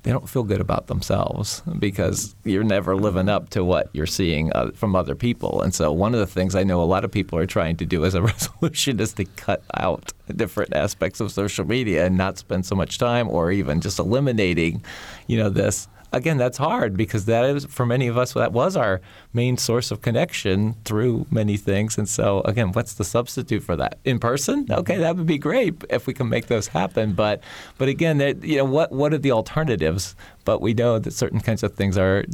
[0.05, 4.53] they don't feel good about themselves because you're never living up to what you're seeing
[4.53, 5.61] uh, from other people.
[5.61, 7.85] And so one of the things I know a lot of people are trying to
[7.85, 12.39] do as a resolution is to cut out different aspects of social media and not
[12.39, 14.85] spend so much time or even just eliminating,
[15.27, 18.77] you know, this again, that's hard because that is for many of us that was
[18.77, 19.01] our
[19.33, 21.99] main source of connection through many things.
[21.99, 23.99] And so, again, what's the substitute for that?
[24.05, 24.67] In person?
[24.71, 27.13] Okay, that would be great if we can make those happen.
[27.13, 27.43] But,
[27.77, 30.15] but again, you know, what what are the alternatives?
[30.45, 32.25] But we know that certain kinds of things are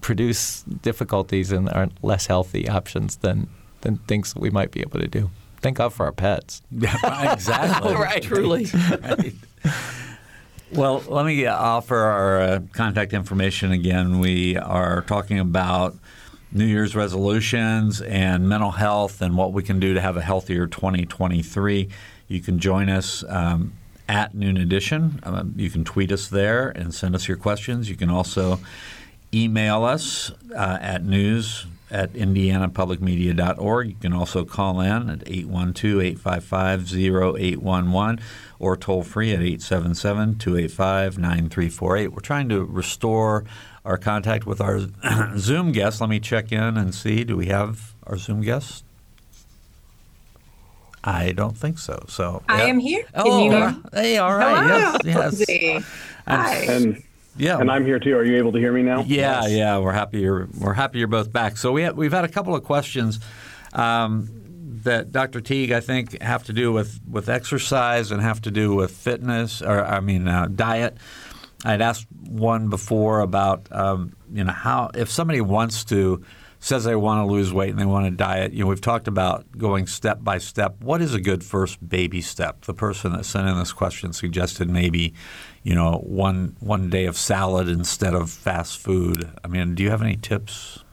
[0.00, 3.48] produce difficulties and are less healthy options than
[3.80, 5.30] than things we might be able to do.
[5.60, 6.62] Thank God for our pets.
[6.70, 7.94] Yeah, exactly.
[8.10, 8.22] right.
[8.22, 8.66] Truly.
[9.02, 9.34] right.
[10.74, 14.18] Well, let me offer our uh, contact information again.
[14.18, 15.94] We are talking about
[16.50, 20.66] New Year's resolutions and mental health and what we can do to have a healthier
[20.66, 21.88] 2023.
[22.26, 23.74] You can join us um,
[24.08, 25.20] at Noon Edition.
[25.22, 27.88] Um, you can tweet us there and send us your questions.
[27.88, 28.58] You can also
[29.34, 33.88] email us uh, at news at indianapublicmedia.org.
[33.88, 38.20] You can also call in at 812 855 0811
[38.58, 42.08] or toll free at 877 285 9348.
[42.08, 43.44] We're trying to restore
[43.84, 44.80] our contact with our
[45.38, 46.00] Zoom guests.
[46.00, 47.22] Let me check in and see.
[47.24, 48.82] Do we have our Zoom guests?
[51.04, 52.04] I don't think so.
[52.08, 53.02] So I am here.
[53.02, 54.62] Can oh, you hey, all right.
[54.62, 54.98] Hello.
[55.04, 55.84] Yes, yes.
[56.26, 56.54] Hi.
[56.64, 57.03] And
[57.36, 58.16] yeah, and I'm here too.
[58.16, 59.00] Are you able to hear me now?
[59.00, 59.50] Yeah, yes.
[59.50, 59.78] yeah.
[59.78, 61.56] We're happy you're we're happy you're both back.
[61.56, 63.20] So we have, we've had a couple of questions.
[63.72, 64.40] Um,
[64.84, 65.40] that Dr.
[65.40, 69.62] Teague, I think, have to do with, with exercise and have to do with fitness,
[69.62, 70.98] or I mean, uh, diet.
[71.64, 76.22] I'd asked one before about um, you know how if somebody wants to
[76.64, 78.52] says they want to lose weight and they want to diet.
[78.52, 80.76] You know, we've talked about going step by step.
[80.80, 82.62] What is a good first baby step?
[82.62, 85.12] The person that sent in this question suggested maybe,
[85.64, 89.28] you know, one one day of salad instead of fast food.
[89.42, 90.84] I mean, do you have any tips?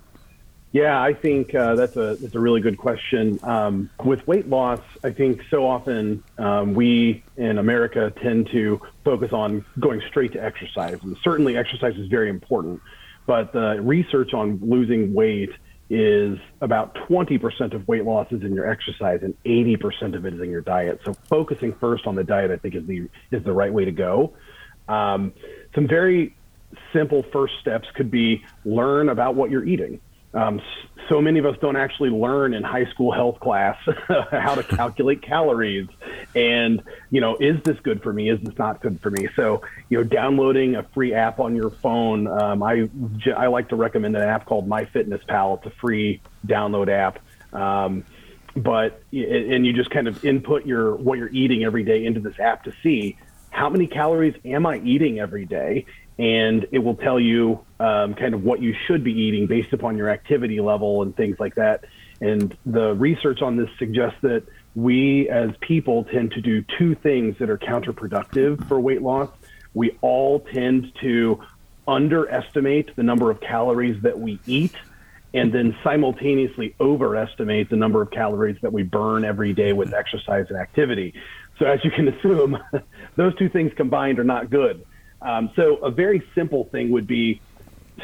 [0.71, 3.38] Yeah, I think uh, that's a that's a really good question.
[3.43, 9.34] Um, with weight loss, I think so often um, we in America tend to focus
[9.34, 12.81] on going straight to exercise, and certainly exercise is very important.
[13.25, 15.51] But the research on losing weight
[15.89, 20.39] is about 20% of weight loss is in your exercise, and 80% of it is
[20.39, 21.01] in your diet.
[21.03, 23.91] So focusing first on the diet, I think, is the is the right way to
[23.91, 24.31] go.
[24.88, 25.34] Um,
[25.74, 26.36] some very
[26.94, 30.00] simple first steps could be learn about what you're eating.
[30.34, 30.62] Um,
[31.10, 33.78] so many of us don't actually learn in high school health class
[34.32, 35.88] how to calculate calories
[36.36, 38.30] and you know is this good for me?
[38.30, 39.28] Is this not good for me?
[39.36, 42.89] So you know downloading a free app on your phone um, I,
[43.36, 45.58] I like to recommend an app called myfitnesspal.
[45.58, 47.20] It's a free download app.
[47.54, 48.06] Um,
[48.56, 52.39] but and you just kind of input your what you're eating every day into this
[52.39, 53.17] app to see
[53.52, 55.86] how many calories am I eating every day
[56.18, 59.98] and it will tell you um, kind of what you should be eating based upon
[59.98, 61.86] your activity level and things like that.
[62.20, 64.44] And the research on this suggests that
[64.76, 69.30] we as people tend to do two things that are counterproductive for weight loss.
[69.74, 71.42] We all tend to
[71.88, 74.76] underestimate the number of calories that we eat
[75.34, 80.45] and then simultaneously overestimate the number of calories that we burn every day with exercise
[80.49, 81.14] and activity.
[81.62, 82.57] So, as you can assume,
[83.18, 84.84] those two things combined are not good.
[85.22, 87.41] Um, so a very simple thing would be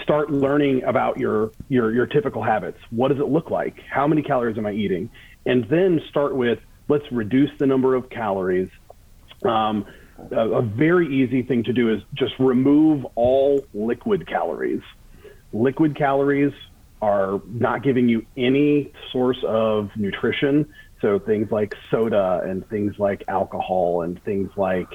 [0.04, 2.78] start learning about your, your your typical habits.
[2.92, 3.76] What does it look like?
[3.90, 5.10] How many calories am I eating?
[5.46, 8.70] And then start with let's reduce the number of calories.
[9.44, 9.86] Um,
[10.32, 14.82] a, a very easy thing to do is just remove all liquid calories.
[15.52, 16.54] Liquid calories
[17.02, 20.68] are not giving you any source of nutrition.
[21.02, 24.88] So things like soda and things like alcohol and things like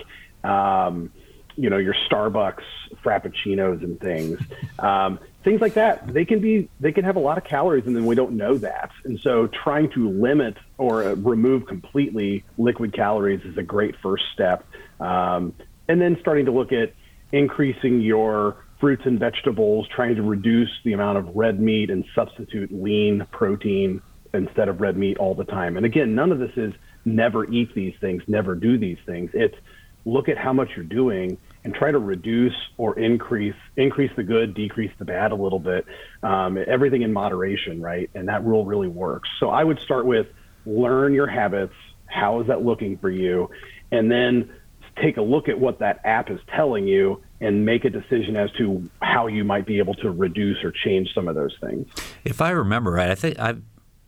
[0.45, 1.13] um,
[1.57, 2.65] you know your Starbucks
[3.05, 4.41] frappuccinos and things.
[4.79, 6.13] Um, things like that.
[6.13, 8.59] They can be they can have a lot of calories and then we don't know
[8.59, 8.91] that.
[9.05, 14.67] And so trying to limit or remove completely liquid calories is a great first step.
[14.99, 15.55] Um,
[15.87, 16.95] and then starting to look at
[17.31, 22.73] increasing your fruits and vegetables trying to reduce the amount of red meat and substitute
[22.73, 24.03] lean protein
[24.35, 26.73] instead of red meat all the time and again none of this is
[27.05, 29.57] never eat these things never do these things it's
[30.05, 34.55] look at how much you're doing and try to reduce or increase increase the good,
[34.55, 35.87] decrease the bad a little bit.
[36.23, 38.11] Um, everything in moderation, right?
[38.15, 39.29] And that rule really works.
[39.39, 40.27] So I would start with
[40.67, 41.75] learn your habits.
[42.07, 43.51] How is that looking for you?
[43.91, 44.53] And then
[44.97, 48.51] take a look at what that app is telling you and make a decision as
[48.53, 51.89] to how you might be able to reduce or change some of those things.
[52.25, 53.63] If I remember right, I think I've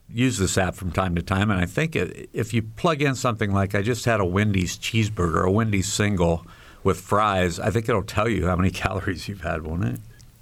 [0.08, 3.52] used this app from time to time, and I think if you plug in something
[3.52, 6.46] like I just had a Wendy's cheeseburger, a Wendy's single
[6.82, 10.00] with fries, I think it'll tell you how many calories you've had, won't it?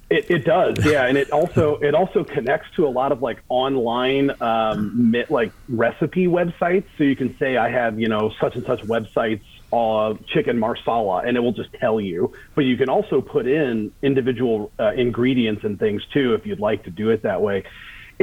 [0.09, 3.41] It, it does, yeah, and it also it also connects to a lot of like
[3.49, 6.85] online um, like recipe websites.
[6.97, 9.41] So you can say I have you know such and such websites
[9.73, 12.31] uh, chicken marsala, and it will just tell you.
[12.53, 16.83] But you can also put in individual uh, ingredients and things too if you'd like
[16.83, 17.63] to do it that way.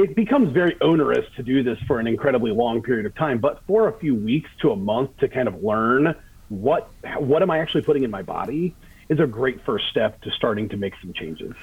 [0.01, 3.61] It becomes very onerous to do this for an incredibly long period of time, but
[3.67, 6.15] for a few weeks to a month to kind of learn
[6.49, 8.75] what what am I actually putting in my body
[9.09, 11.53] is a great first step to starting to make some changes.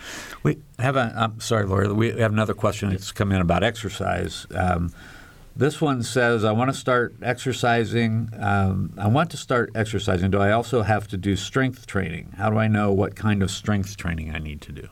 [0.44, 1.12] We have a.
[1.16, 1.92] I'm sorry, Laura.
[1.92, 4.46] We have another question that's come in about exercise.
[4.54, 4.92] Um,
[5.56, 8.30] this one says, "I want to start exercising.
[8.38, 10.30] Um, I want to start exercising.
[10.30, 12.34] Do I also have to do strength training?
[12.36, 14.88] How do I know what kind of strength training I need to do?"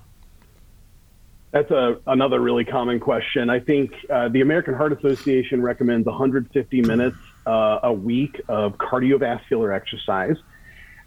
[1.57, 3.49] That's a, another really common question.
[3.49, 9.75] I think uh, the American Heart Association recommends 150 minutes uh, a week of cardiovascular
[9.75, 10.37] exercise.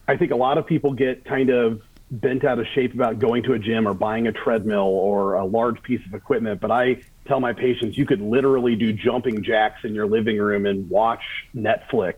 [0.07, 3.43] I think a lot of people get kind of bent out of shape about going
[3.43, 6.59] to a gym or buying a treadmill or a large piece of equipment.
[6.59, 10.65] But I tell my patients you could literally do jumping jacks in your living room
[10.65, 11.21] and watch
[11.55, 12.15] Netflix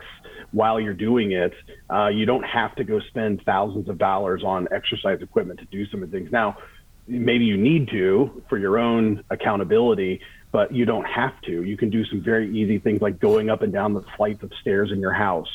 [0.53, 1.53] while you're doing it.
[1.89, 5.85] Uh, you don't have to go spend thousands of dollars on exercise equipment to do
[5.87, 6.31] some of the things.
[6.31, 6.55] Now,
[7.11, 11.63] maybe you need to for your own accountability, but you don't have to.
[11.63, 14.51] You can do some very easy things like going up and down the flights of
[14.61, 15.49] stairs in your house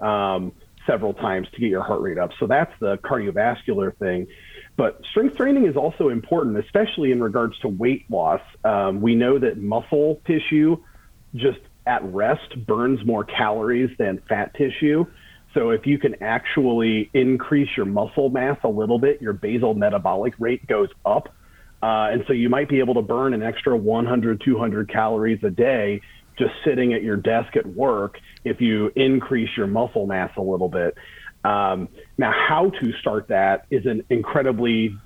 [0.00, 0.52] um,
[0.86, 2.30] several times to get your heart rate up.
[2.38, 4.28] So that's the cardiovascular thing.
[4.76, 8.40] But strength training is also important, especially in regards to weight loss.
[8.64, 10.78] Um, we know that muscle tissue
[11.34, 15.04] just at rest burns more calories than fat tissue.
[15.54, 20.34] So if you can actually increase your muscle mass a little bit, your basal metabolic
[20.38, 21.28] rate goes up
[21.82, 25.50] uh, and so you might be able to burn an extra 100, 200 calories a
[25.50, 26.00] day
[26.38, 30.68] just sitting at your desk at work if you increase your muscle mass a little
[30.68, 30.94] bit.
[31.44, 31.88] Um,
[32.18, 34.96] now, how to start that is an incredibly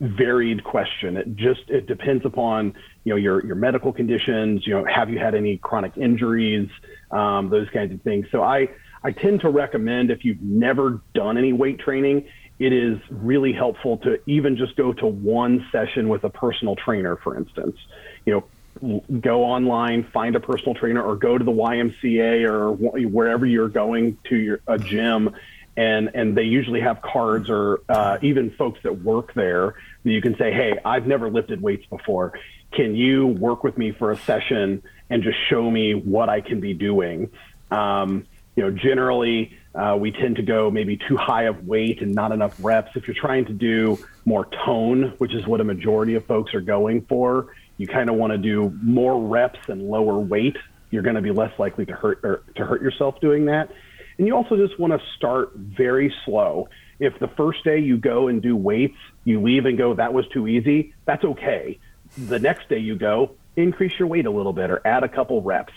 [0.00, 1.16] varied question.
[1.16, 2.74] It just it depends upon
[3.04, 4.66] you know your your medical conditions.
[4.66, 6.68] You know, have you had any chronic injuries?
[7.12, 8.26] Um, those kinds of things.
[8.32, 8.68] So I
[9.06, 12.26] I tend to recommend if you've never done any weight training,
[12.58, 17.14] it is really helpful to even just go to one session with a personal trainer,
[17.14, 17.76] for instance.
[18.24, 18.42] You
[18.80, 23.68] know, go online, find a personal trainer, or go to the YMCA or wherever you're
[23.68, 25.36] going to your, a gym,
[25.76, 30.20] and and they usually have cards or uh, even folks that work there that you
[30.20, 32.32] can say, hey, I've never lifted weights before.
[32.72, 36.58] Can you work with me for a session and just show me what I can
[36.58, 37.30] be doing?
[37.70, 38.26] Um,
[38.56, 42.32] you know, generally uh, we tend to go maybe too high of weight and not
[42.32, 42.90] enough reps.
[42.96, 46.62] If you're trying to do more tone, which is what a majority of folks are
[46.62, 50.56] going for, you kind of want to do more reps and lower weight.
[50.90, 53.70] You're going to be less likely to hurt or to hurt yourself doing that.
[54.16, 56.68] And you also just want to start very slow.
[56.98, 60.26] If the first day you go and do weights, you leave and go, that was
[60.28, 61.78] too easy, that's okay.
[62.16, 65.42] The next day you go, increase your weight a little bit or add a couple
[65.42, 65.74] reps.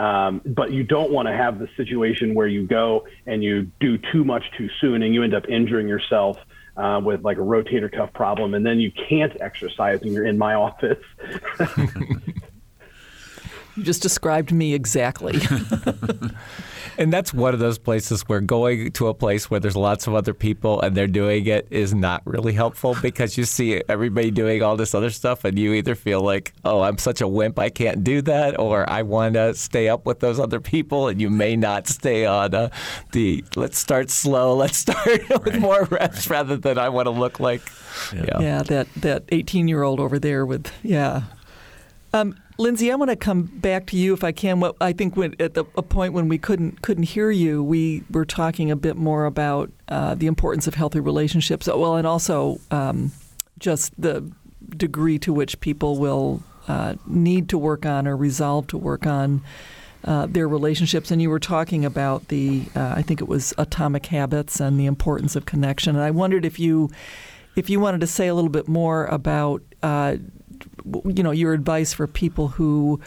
[0.00, 3.98] Um, but you don't want to have the situation where you go and you do
[3.98, 6.38] too much too soon and you end up injuring yourself
[6.78, 10.38] uh, with like a rotator cuff problem, and then you can't exercise and you're in
[10.38, 11.04] my office.
[13.80, 15.40] you just described me exactly.
[17.00, 20.14] And that's one of those places where going to a place where there's lots of
[20.14, 24.62] other people and they're doing it is not really helpful because you see everybody doing
[24.62, 27.70] all this other stuff and you either feel like, oh, I'm such a wimp, I
[27.70, 31.30] can't do that, or I want to stay up with those other people, and you
[31.30, 32.68] may not stay on uh,
[33.12, 35.58] the let's start slow, let's start with right.
[35.58, 36.36] more reps right.
[36.36, 37.62] rather than I want to look like.
[38.14, 41.22] Yeah, yeah that, that 18 year old over there with, yeah.
[42.12, 44.60] Um, Lindsay, I want to come back to you if I can.
[44.60, 48.04] What I think when, at the, a point when we couldn't couldn't hear you, we
[48.10, 51.68] were talking a bit more about uh, the importance of healthy relationships.
[51.68, 53.12] Well, and also um,
[53.58, 54.30] just the
[54.76, 59.42] degree to which people will uh, need to work on or resolve to work on
[60.04, 61.10] uh, their relationships.
[61.10, 64.84] And you were talking about the, uh, I think it was atomic habits and the
[64.84, 65.96] importance of connection.
[65.96, 66.90] And I wondered if you,
[67.56, 70.16] if you wanted to say a little bit more about uh,
[70.84, 73.00] you know, your advice for people who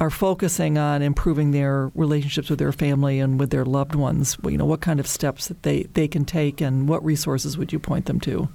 [0.00, 4.58] are focusing on improving their relationships with their family and with their loved ones, you
[4.58, 7.78] know, what kind of steps that they, they can take and what resources would you
[7.78, 8.48] point them to?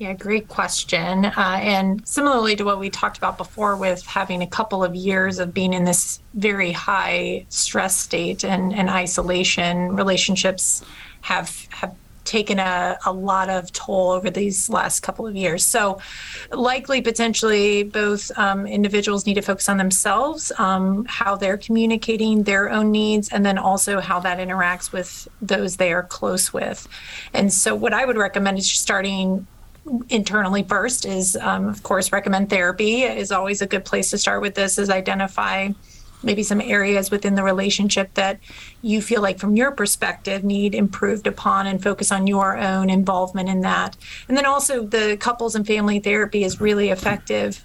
[0.00, 1.24] Yeah, great question.
[1.24, 5.38] Uh, and similarly to what we talked about before, with having a couple of years
[5.38, 10.82] of being in this very high stress state and, and isolation, relationships
[11.20, 11.94] have have
[12.24, 15.64] taken a, a lot of toll over these last couple of years.
[15.64, 15.98] So,
[16.50, 22.70] likely, potentially, both um, individuals need to focus on themselves, um, how they're communicating their
[22.70, 26.88] own needs, and then also how that interacts with those they are close with.
[27.32, 29.46] And so, what I would recommend is starting
[30.08, 34.40] internally first is um, of course recommend therapy is always a good place to start
[34.40, 35.68] with this is identify
[36.24, 38.38] maybe some areas within the relationship that
[38.82, 43.48] you feel like from your perspective need improved upon and focus on your own involvement
[43.48, 43.96] in that.
[44.28, 47.64] And then also the couples and family therapy is really effective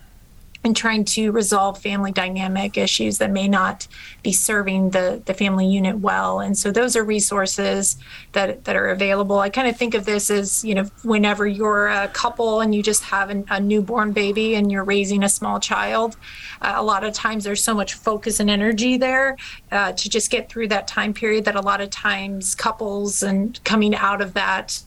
[0.64, 3.88] and trying to resolve family dynamic issues that may not
[4.24, 6.42] be serving the, the family unit well.
[6.42, 7.98] And so those are resources
[8.34, 9.40] that, that are available.
[9.40, 12.84] I kind of think of this as, you know, whenever you're a couple and you
[12.84, 16.18] just have an, a newborn baby and you're raising a small child,
[16.62, 19.38] uh, a lot of times there's so much focus and energy there
[19.72, 23.64] uh, to just get through that time period that a lot of times couples and
[23.64, 24.82] coming out of that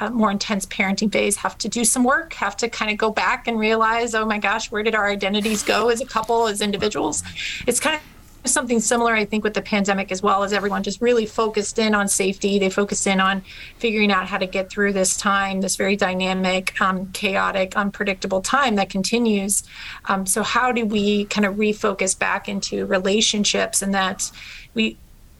[0.00, 3.10] uh, more intense parenting phase have to do some work, have to kind of go
[3.10, 6.60] back and realize, oh my gosh, where did our identities go as a couple, as
[6.60, 7.22] individuals?
[7.66, 8.02] It's kind of
[8.44, 11.94] something similar, I think, with the pandemic as well, as everyone just really focused in
[11.94, 12.58] on safety.
[12.58, 13.42] They focused in on
[13.78, 18.76] figuring out how to get through this time, this very dynamic, um, chaotic, unpredictable time
[18.76, 19.64] that continues.
[20.06, 24.30] Um, so, how do we kind of refocus back into relationships and that
[24.74, 24.96] we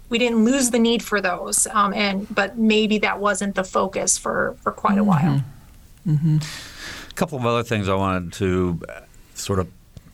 [0.08, 4.18] we didn't lose the need for those, um, and but maybe that wasn't the focus
[4.18, 5.08] for for quite a mm-hmm.
[5.08, 5.44] while.
[6.06, 6.38] Mm-hmm.
[7.10, 9.00] A couple of other things I wanted to uh,
[9.34, 9.68] sort of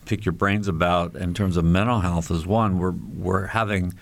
[0.05, 3.93] pick your brains about in terms of mental health is one we're we're having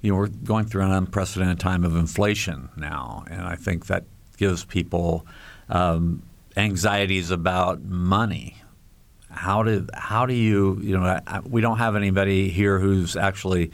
[0.00, 4.04] you know we're going through an unprecedented time of inflation now, and I think that
[4.36, 5.26] gives people
[5.68, 6.22] um,
[6.56, 8.56] anxieties about money.
[9.30, 13.70] How do how do you you know I, we don't have anybody here who's actually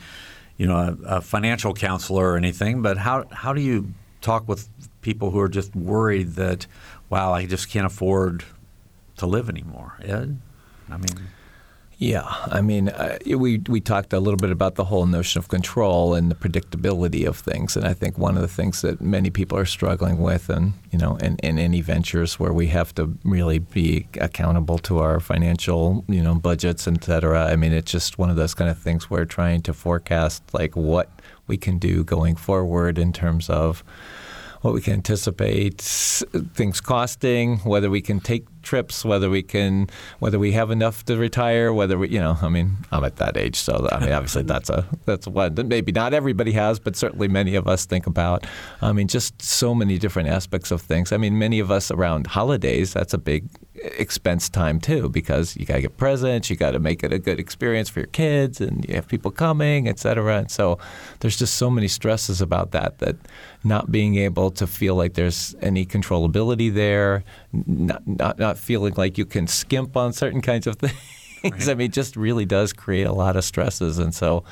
[0.57, 4.68] you know, a, a financial counselor or anything, but how how do you talk with
[5.02, 6.66] people who are just worried that,
[7.11, 8.44] wow, I just can't afford
[9.18, 9.94] to live anymore?
[10.02, 10.38] Ed,
[10.90, 11.28] I mean.
[11.99, 15.49] Yeah, I mean, uh, we we talked a little bit about the whole notion of
[15.49, 19.30] control and the predictability of things, and I think one of the things that many
[19.30, 23.16] people are struggling with, and you know, in, in any ventures where we have to
[23.24, 27.47] really be accountable to our financial, you know, budgets, et cetera.
[27.47, 30.76] I mean, it's just one of those kind of things where trying to forecast like
[30.76, 31.09] what
[31.47, 33.82] we can do going forward in terms of
[34.61, 39.88] what we can anticipate things costing, whether we can take trips, whether we can,
[40.18, 43.36] whether we have enough to retire, whether we, you know, I mean, I'm at that
[43.36, 46.96] age, so I mean, obviously that's a that's one that maybe not everybody has, but
[46.96, 48.44] certainly many of us think about.
[48.82, 51.12] I mean, just so many different aspects of things.
[51.12, 53.48] I mean, many of us around holidays, that's a big
[53.82, 57.18] expense time too because you got to get presents, you got to make it a
[57.18, 60.38] good experience for your kids, and you have people coming, et cetera.
[60.38, 60.78] And so
[61.20, 63.16] there's just so many stresses about that that
[63.64, 69.18] not being able to feel like there's any controllability there, not, not, not feeling like
[69.18, 70.94] you can skimp on certain kinds of things.
[71.44, 71.68] Right.
[71.68, 73.98] I mean, just really does create a lot of stresses.
[73.98, 74.44] And so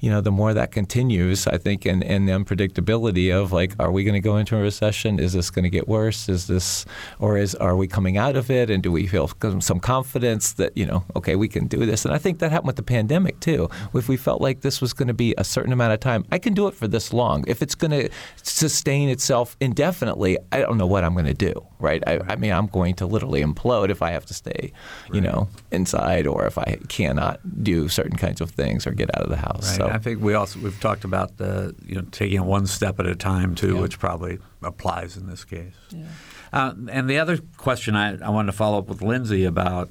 [0.00, 3.90] you know, the more that continues, I think, and, and the unpredictability of like, are
[3.90, 5.20] we going to go into a recession?
[5.20, 6.28] Is this going to get worse?
[6.28, 6.86] Is this,
[7.18, 8.70] or is, are we coming out of it?
[8.70, 9.30] And do we feel
[9.60, 12.06] some confidence that, you know, okay, we can do this?
[12.06, 13.68] And I think that happened with the pandemic too.
[13.92, 16.38] If we felt like this was going to be a certain amount of time, I
[16.38, 17.44] can do it for this long.
[17.46, 18.08] If it's going to
[18.42, 22.02] sustain itself indefinitely, I don't know what I'm going to do, right?
[22.06, 24.72] I, I, mean, I'm going to literally implode if I have to stay,
[25.12, 29.24] you know, inside or if I cannot do certain kinds of things or get out
[29.24, 29.78] of the house.
[29.78, 29.88] Right.
[29.88, 33.00] So I think we also we've talked about the you know taking it one step
[33.00, 33.80] at a time too, yeah.
[33.80, 35.74] which probably applies in this case.
[35.90, 36.06] Yeah.
[36.52, 39.90] Uh, and the other question I, I wanted to follow up with Lindsay about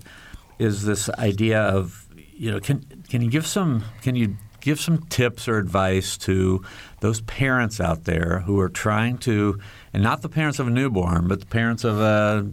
[0.58, 5.00] is this idea of you know can can you give some can you give some
[5.04, 6.64] tips or advice to
[7.00, 9.58] those parents out there who are trying to
[9.94, 12.46] and not the parents of a newborn but the parents of a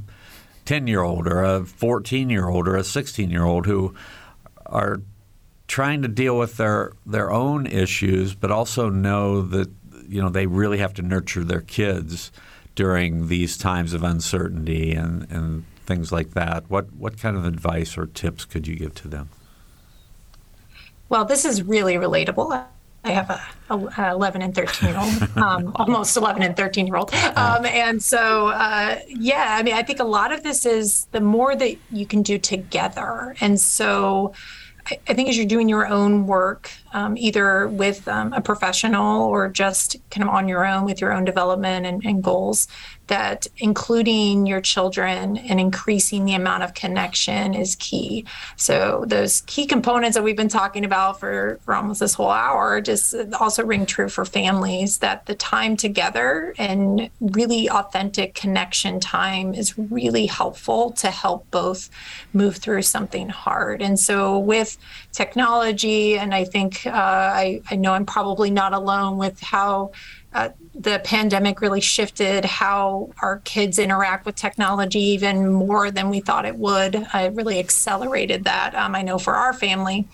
[0.67, 3.95] 10 year old or a 14 year old or a 16 year old who
[4.67, 5.01] are
[5.69, 9.71] trying to deal with their their own issues, but also know that
[10.09, 12.31] you know they really have to nurture their kids
[12.75, 16.71] during these times of uncertainty and, and things like that.
[16.71, 19.31] What what kind of advice or tips could you give to them?
[21.09, 22.67] Well, this is really relatable.
[23.05, 23.41] I have a,
[23.77, 27.15] a 11 and 13 year old, um, almost 11 and 13 year old.
[27.15, 31.21] Um, and so, uh, yeah, I mean, I think a lot of this is the
[31.21, 33.37] more that you can do together.
[33.41, 34.33] And so,
[35.09, 39.51] I think as you're doing your own work, um, either with um, a professional or
[39.51, 42.69] just kind of on your own with your own development and, and, goals,
[43.09, 48.25] that including your children and increasing the amount of connection is key.
[48.57, 52.81] So those key components that we've been talking about for, for almost this whole hour
[52.81, 59.53] just also ring true for families that the time together and really authentic connection time
[59.53, 61.91] is really helpful to help both
[62.33, 63.83] move through something hard.
[63.83, 64.79] And so with
[65.13, 69.93] technology, and I think uh, I, I know I'm probably not alone with how
[70.33, 76.21] uh, the pandemic really shifted how our kids interact with technology even more than we
[76.21, 76.95] thought it would.
[76.95, 78.75] It really accelerated that.
[78.75, 80.07] Um, I know for our family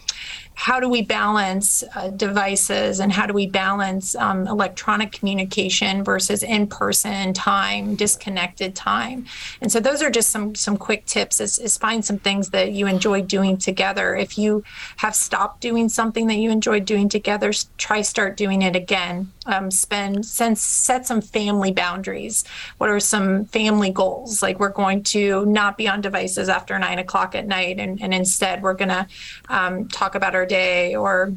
[0.55, 6.43] how do we balance uh, devices and how do we balance um, electronic communication versus
[6.43, 9.27] in-person time disconnected time?
[9.61, 12.73] And so those are just some some quick tips is, is find some things that
[12.73, 14.15] you enjoy doing together.
[14.15, 14.63] If you
[14.97, 19.33] have stopped doing something that you enjoyed doing together try start doing it again.
[19.47, 22.45] Um, spend send, set some family boundaries.
[22.79, 24.43] What are some family goals?
[24.43, 28.15] Like we're going to not be on devices after nine o'clock at night and, and
[28.15, 29.07] instead we're going to
[29.49, 31.35] um, talk about our day or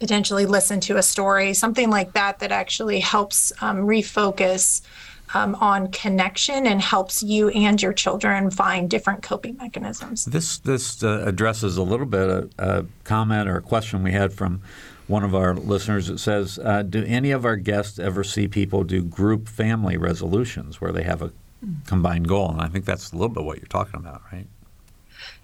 [0.00, 4.82] potentially listen to a story, something like that, that actually helps um, refocus
[5.32, 10.24] um, on connection and helps you and your children find different coping mechanisms.
[10.26, 14.32] This this uh, addresses a little bit a, a, comment or a question we had
[14.32, 14.60] from
[15.06, 16.08] one of our listeners.
[16.08, 20.80] It says, uh, "Do any of our guests ever see people do group family resolutions
[20.80, 21.32] where they have a
[21.86, 24.46] combined goal?" And I think that's a little bit what you're talking about, right?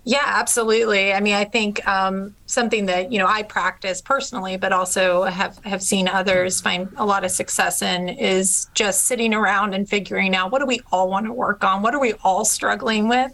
[0.04, 1.12] Yeah, absolutely.
[1.12, 5.62] I mean, I think um, something that you know I practice personally, but also have
[5.64, 10.34] have seen others find a lot of success in is just sitting around and figuring
[10.34, 13.32] out what do we all want to work on, what are we all struggling with,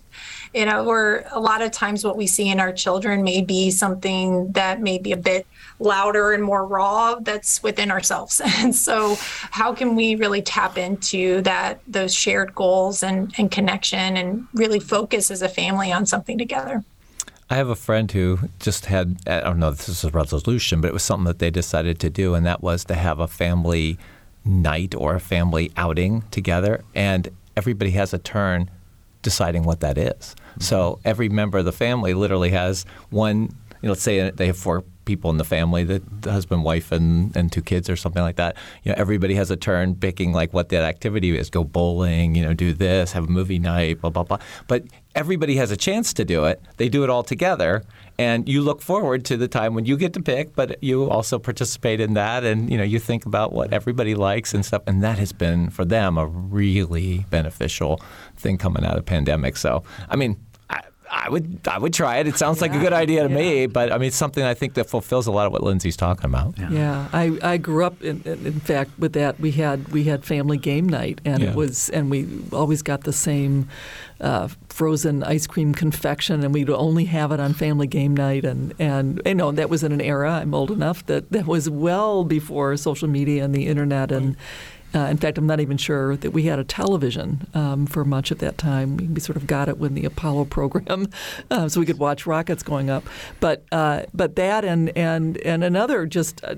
[0.57, 3.71] you know, where a lot of times what we see in our children may be
[3.71, 5.47] something that may be a bit
[5.79, 8.41] louder and more raw that's within ourselves.
[8.57, 9.17] And so
[9.51, 14.81] how can we really tap into that those shared goals and, and connection and really
[14.81, 16.83] focus as a family on something together?
[17.51, 20.81] I have a friend who just had, I don't know if this is a resolution,
[20.81, 23.29] but it was something that they decided to do, and that was to have a
[23.29, 23.99] family
[24.45, 26.83] night or a family outing together.
[26.95, 28.71] And everybody has a turn
[29.23, 30.35] deciding what that is.
[30.59, 33.43] So every member of the family literally has one,
[33.83, 36.93] you know, let's say they have four people in the family, the, the, husband, wife,
[36.93, 38.57] and, and two kids or something like that.
[38.83, 41.49] You know, everybody has a turn picking like what that activity is.
[41.49, 44.39] Go bowling, you know, do this, have a movie night, blah blah blah.
[44.67, 44.85] But
[45.15, 46.61] everybody has a chance to do it.
[46.77, 47.85] They do it all together,
[48.19, 51.39] and you look forward to the time when you get to pick, but you also
[51.39, 55.03] participate in that, and you know, you think about what everybody likes and stuff, and
[55.03, 58.01] that has been for them a really beneficial
[58.37, 59.57] thing coming out of pandemic.
[59.57, 60.37] So, I mean,
[61.17, 62.29] I would I would try it.
[62.29, 63.37] It sounds yeah, like a good idea to yeah.
[63.37, 65.97] me, but I mean it's something I think that fulfills a lot of what Lindsay's
[65.97, 66.59] talking about.
[66.59, 70.25] Yeah, yeah I, I grew up in, in fact with that we had we had
[70.25, 73.69] family game night and it was and we always got the same
[74.21, 78.75] uh, frozen ice cream confection and we'd only have it on family game night and
[78.79, 82.25] and you know that was in an era I'm old enough that that was well
[82.25, 84.37] before social media and the internet and.
[84.95, 88.31] Uh, in fact, I'm not even sure that we had a television um, for much
[88.31, 88.97] of that time.
[88.97, 91.09] We, we, sort of got it when the Apollo program,
[91.51, 93.05] uh, so we could watch rockets going up.
[93.41, 96.55] But uh, but that and and and another just uh,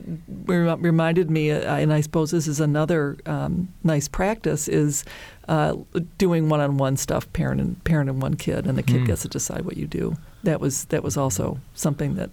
[0.47, 5.05] reminded me, uh, and I suppose this is another um, nice practice is.
[5.49, 5.77] Uh,
[6.19, 9.07] doing one-on-one stuff, parent and parent and one kid, and the kid mm.
[9.07, 10.15] gets to decide what you do.
[10.43, 12.29] That was that was also something that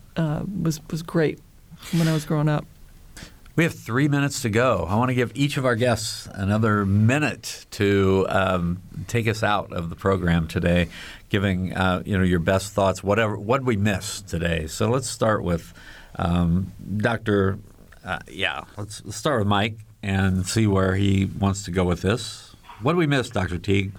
[0.62, 1.40] was was great
[1.94, 2.66] when I was growing up.
[3.56, 4.86] We have three minutes to go.
[4.88, 9.72] I want to give each of our guests another minute to um, take us out
[9.72, 10.90] of the program today,
[11.30, 13.02] giving uh, you know your best thoughts.
[13.02, 14.68] Whatever what we missed today.
[14.68, 15.74] So let's start with
[16.18, 17.58] um, Dr.
[18.04, 22.02] Uh, yeah, let's, let's start with Mike and see where he wants to go with
[22.02, 22.56] this.
[22.82, 23.58] What did we miss, Dr.
[23.58, 23.94] Teague?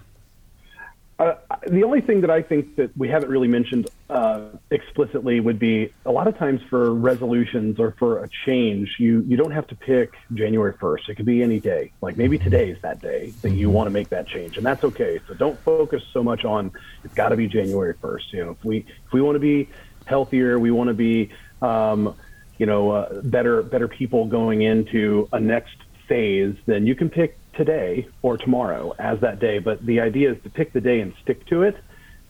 [1.19, 1.35] Uh,
[1.67, 5.91] the only thing that I think that we haven't really mentioned uh, explicitly would be
[6.05, 9.75] a lot of times for resolutions or for a change, you you don't have to
[9.75, 11.09] pick January 1st.
[11.09, 11.93] It could be any day.
[12.03, 14.85] Like maybe today is that day that you want to make that change, and that's
[14.85, 15.19] okay.
[15.27, 16.71] So don't focus so much on
[17.03, 18.33] it's got to be January 1st.
[18.33, 19.71] You know, if we if we want to be
[20.05, 21.31] healthier, we want to be
[21.63, 22.15] um,
[22.59, 25.77] you know uh, better better people going into a next
[26.09, 29.59] phase, then you can pick today or tomorrow as that day.
[29.59, 31.77] But the idea is to pick the day and stick to it.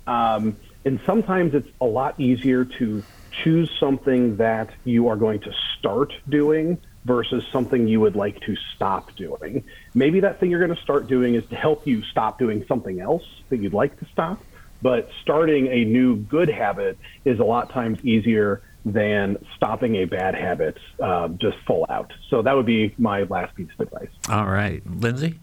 [0.07, 3.03] Um, and sometimes it's a lot easier to
[3.43, 8.57] choose something that you are going to start doing versus something you would like to
[8.75, 9.65] stop doing.
[9.95, 13.01] Maybe that thing you're going to start doing is to help you stop doing something
[13.01, 14.43] else that you'd like to stop.
[14.87, 20.37] But starting a new good habit is a lot times easier than stopping a bad
[20.37, 22.13] habit uh, just full out.
[22.31, 24.11] So that would be my last piece of advice.
[24.29, 25.41] All right, Lindsay.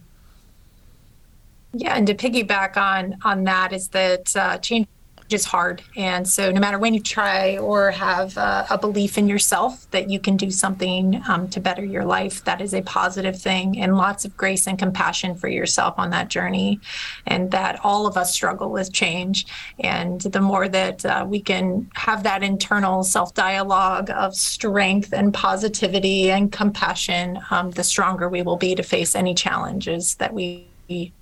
[1.74, 4.88] Yeah, and to piggyback on on that is that uh, change
[5.34, 5.82] is hard.
[5.96, 10.10] And so, no matter when you try or have uh, a belief in yourself that
[10.10, 13.80] you can do something um, to better your life, that is a positive thing.
[13.80, 16.80] And lots of grace and compassion for yourself on that journey.
[17.26, 19.48] And that all of us struggle with change.
[19.80, 25.34] And the more that uh, we can have that internal self dialogue of strength and
[25.34, 30.68] positivity and compassion, um, the stronger we will be to face any challenges that we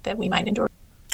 [0.04, 0.70] that we might endure.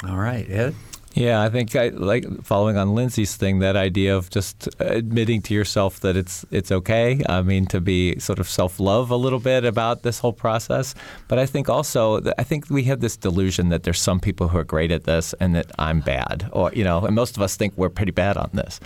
[0.08, 0.74] All right, Ed.
[1.14, 5.54] Yeah, I think I like following on Lindsay's thing that idea of just admitting to
[5.54, 7.22] yourself that it's it's okay.
[7.28, 10.94] I mean, to be sort of self love a little bit about this whole process.
[11.26, 14.58] But I think also I think we have this delusion that there's some people who
[14.58, 17.56] are great at this and that I'm bad, or you know, and most of us
[17.56, 18.78] think we're pretty bad on this.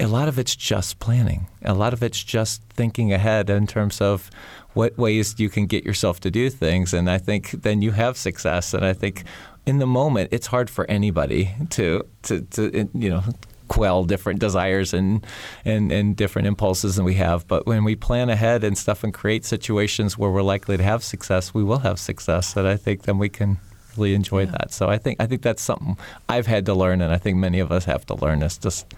[0.00, 1.46] A lot of it's just planning.
[1.62, 4.28] A lot of it's just thinking ahead in terms of
[4.72, 6.92] what ways you can get yourself to do things.
[6.92, 8.74] And I think then you have success.
[8.74, 9.22] And I think
[9.66, 13.22] in the moment, it's hard for anybody to to, to you know
[13.68, 15.26] quell different desires and,
[15.64, 17.46] and and different impulses than we have.
[17.48, 21.02] But when we plan ahead and stuff and create situations where we're likely to have
[21.02, 22.56] success, we will have success.
[22.56, 23.58] And I think then we can
[23.96, 24.52] really enjoy yeah.
[24.52, 24.72] that.
[24.72, 25.96] So I think I think that's something
[26.28, 28.42] I've had to learn, and I think many of us have to learn.
[28.42, 28.94] Is just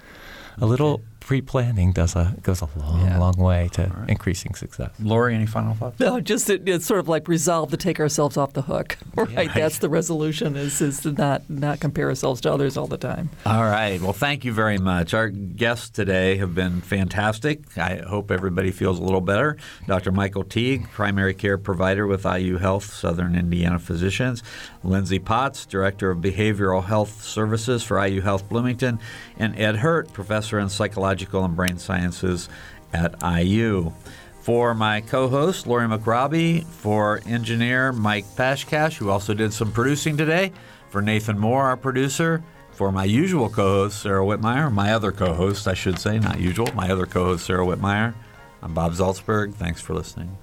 [0.58, 3.18] a little pre-planning does a goes a long, yeah.
[3.18, 4.08] long way to right.
[4.08, 4.92] increasing success.
[5.00, 5.98] Lori, any final thoughts?
[5.98, 8.96] No, just it, it's sort of like resolve to take ourselves off the hook.
[9.16, 9.54] Right, yeah.
[9.54, 13.30] that's the resolution is is to not not compare ourselves to others all the time.
[13.46, 13.98] All right.
[14.00, 15.14] Well, thank you very much.
[15.14, 17.76] Our guests today have been fantastic.
[17.78, 19.56] I hope everybody feels a little better.
[19.86, 20.12] Dr.
[20.12, 24.42] Michael Teague, primary care provider with IU Health, Southern Indiana Physicians.
[24.84, 29.00] Lindsay Potts, director of behavioral health services for IU Health Bloomington,
[29.38, 32.48] and Ed Hirt, professor in psychology and Brain Sciences
[32.92, 33.92] at IU.
[34.40, 40.16] For my co host, Lori McRobbie, for engineer Mike Pashkash, who also did some producing
[40.16, 40.52] today,
[40.88, 45.34] for Nathan Moore, our producer, for my usual co host, Sarah Wittmeyer, my other co
[45.34, 48.14] host, I should say, not usual, my other co host, Sarah Wittmeyer,
[48.62, 49.54] I'm Bob Zaltsberg.
[49.54, 50.38] Thanks for listening.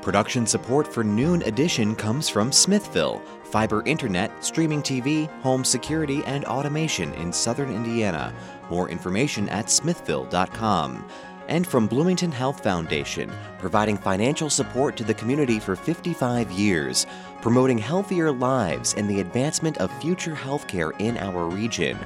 [0.00, 6.44] Production support for Noon Edition comes from Smithville fiber internet, streaming TV, home security, and
[6.44, 8.32] automation in southern Indiana.
[8.70, 11.08] More information at smithville.com.
[11.48, 17.06] And from Bloomington Health Foundation, providing financial support to the community for 55 years,
[17.40, 21.98] promoting healthier lives and the advancement of future healthcare in our region,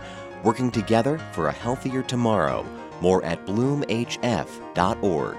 [0.45, 2.65] working together for a healthier tomorrow.
[3.01, 5.37] More at bloomhf.org.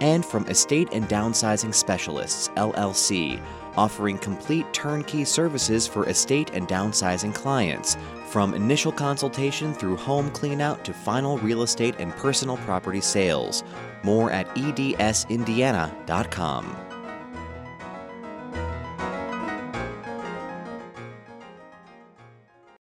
[0.00, 3.42] And from Estate and Downsizing Specialists, LLC,
[3.76, 7.96] offering complete turnkey services for estate and downsizing clients,
[8.26, 13.64] from initial consultation through home cleanout to final real estate and personal property sales.
[14.02, 16.89] More at edsindiana.com.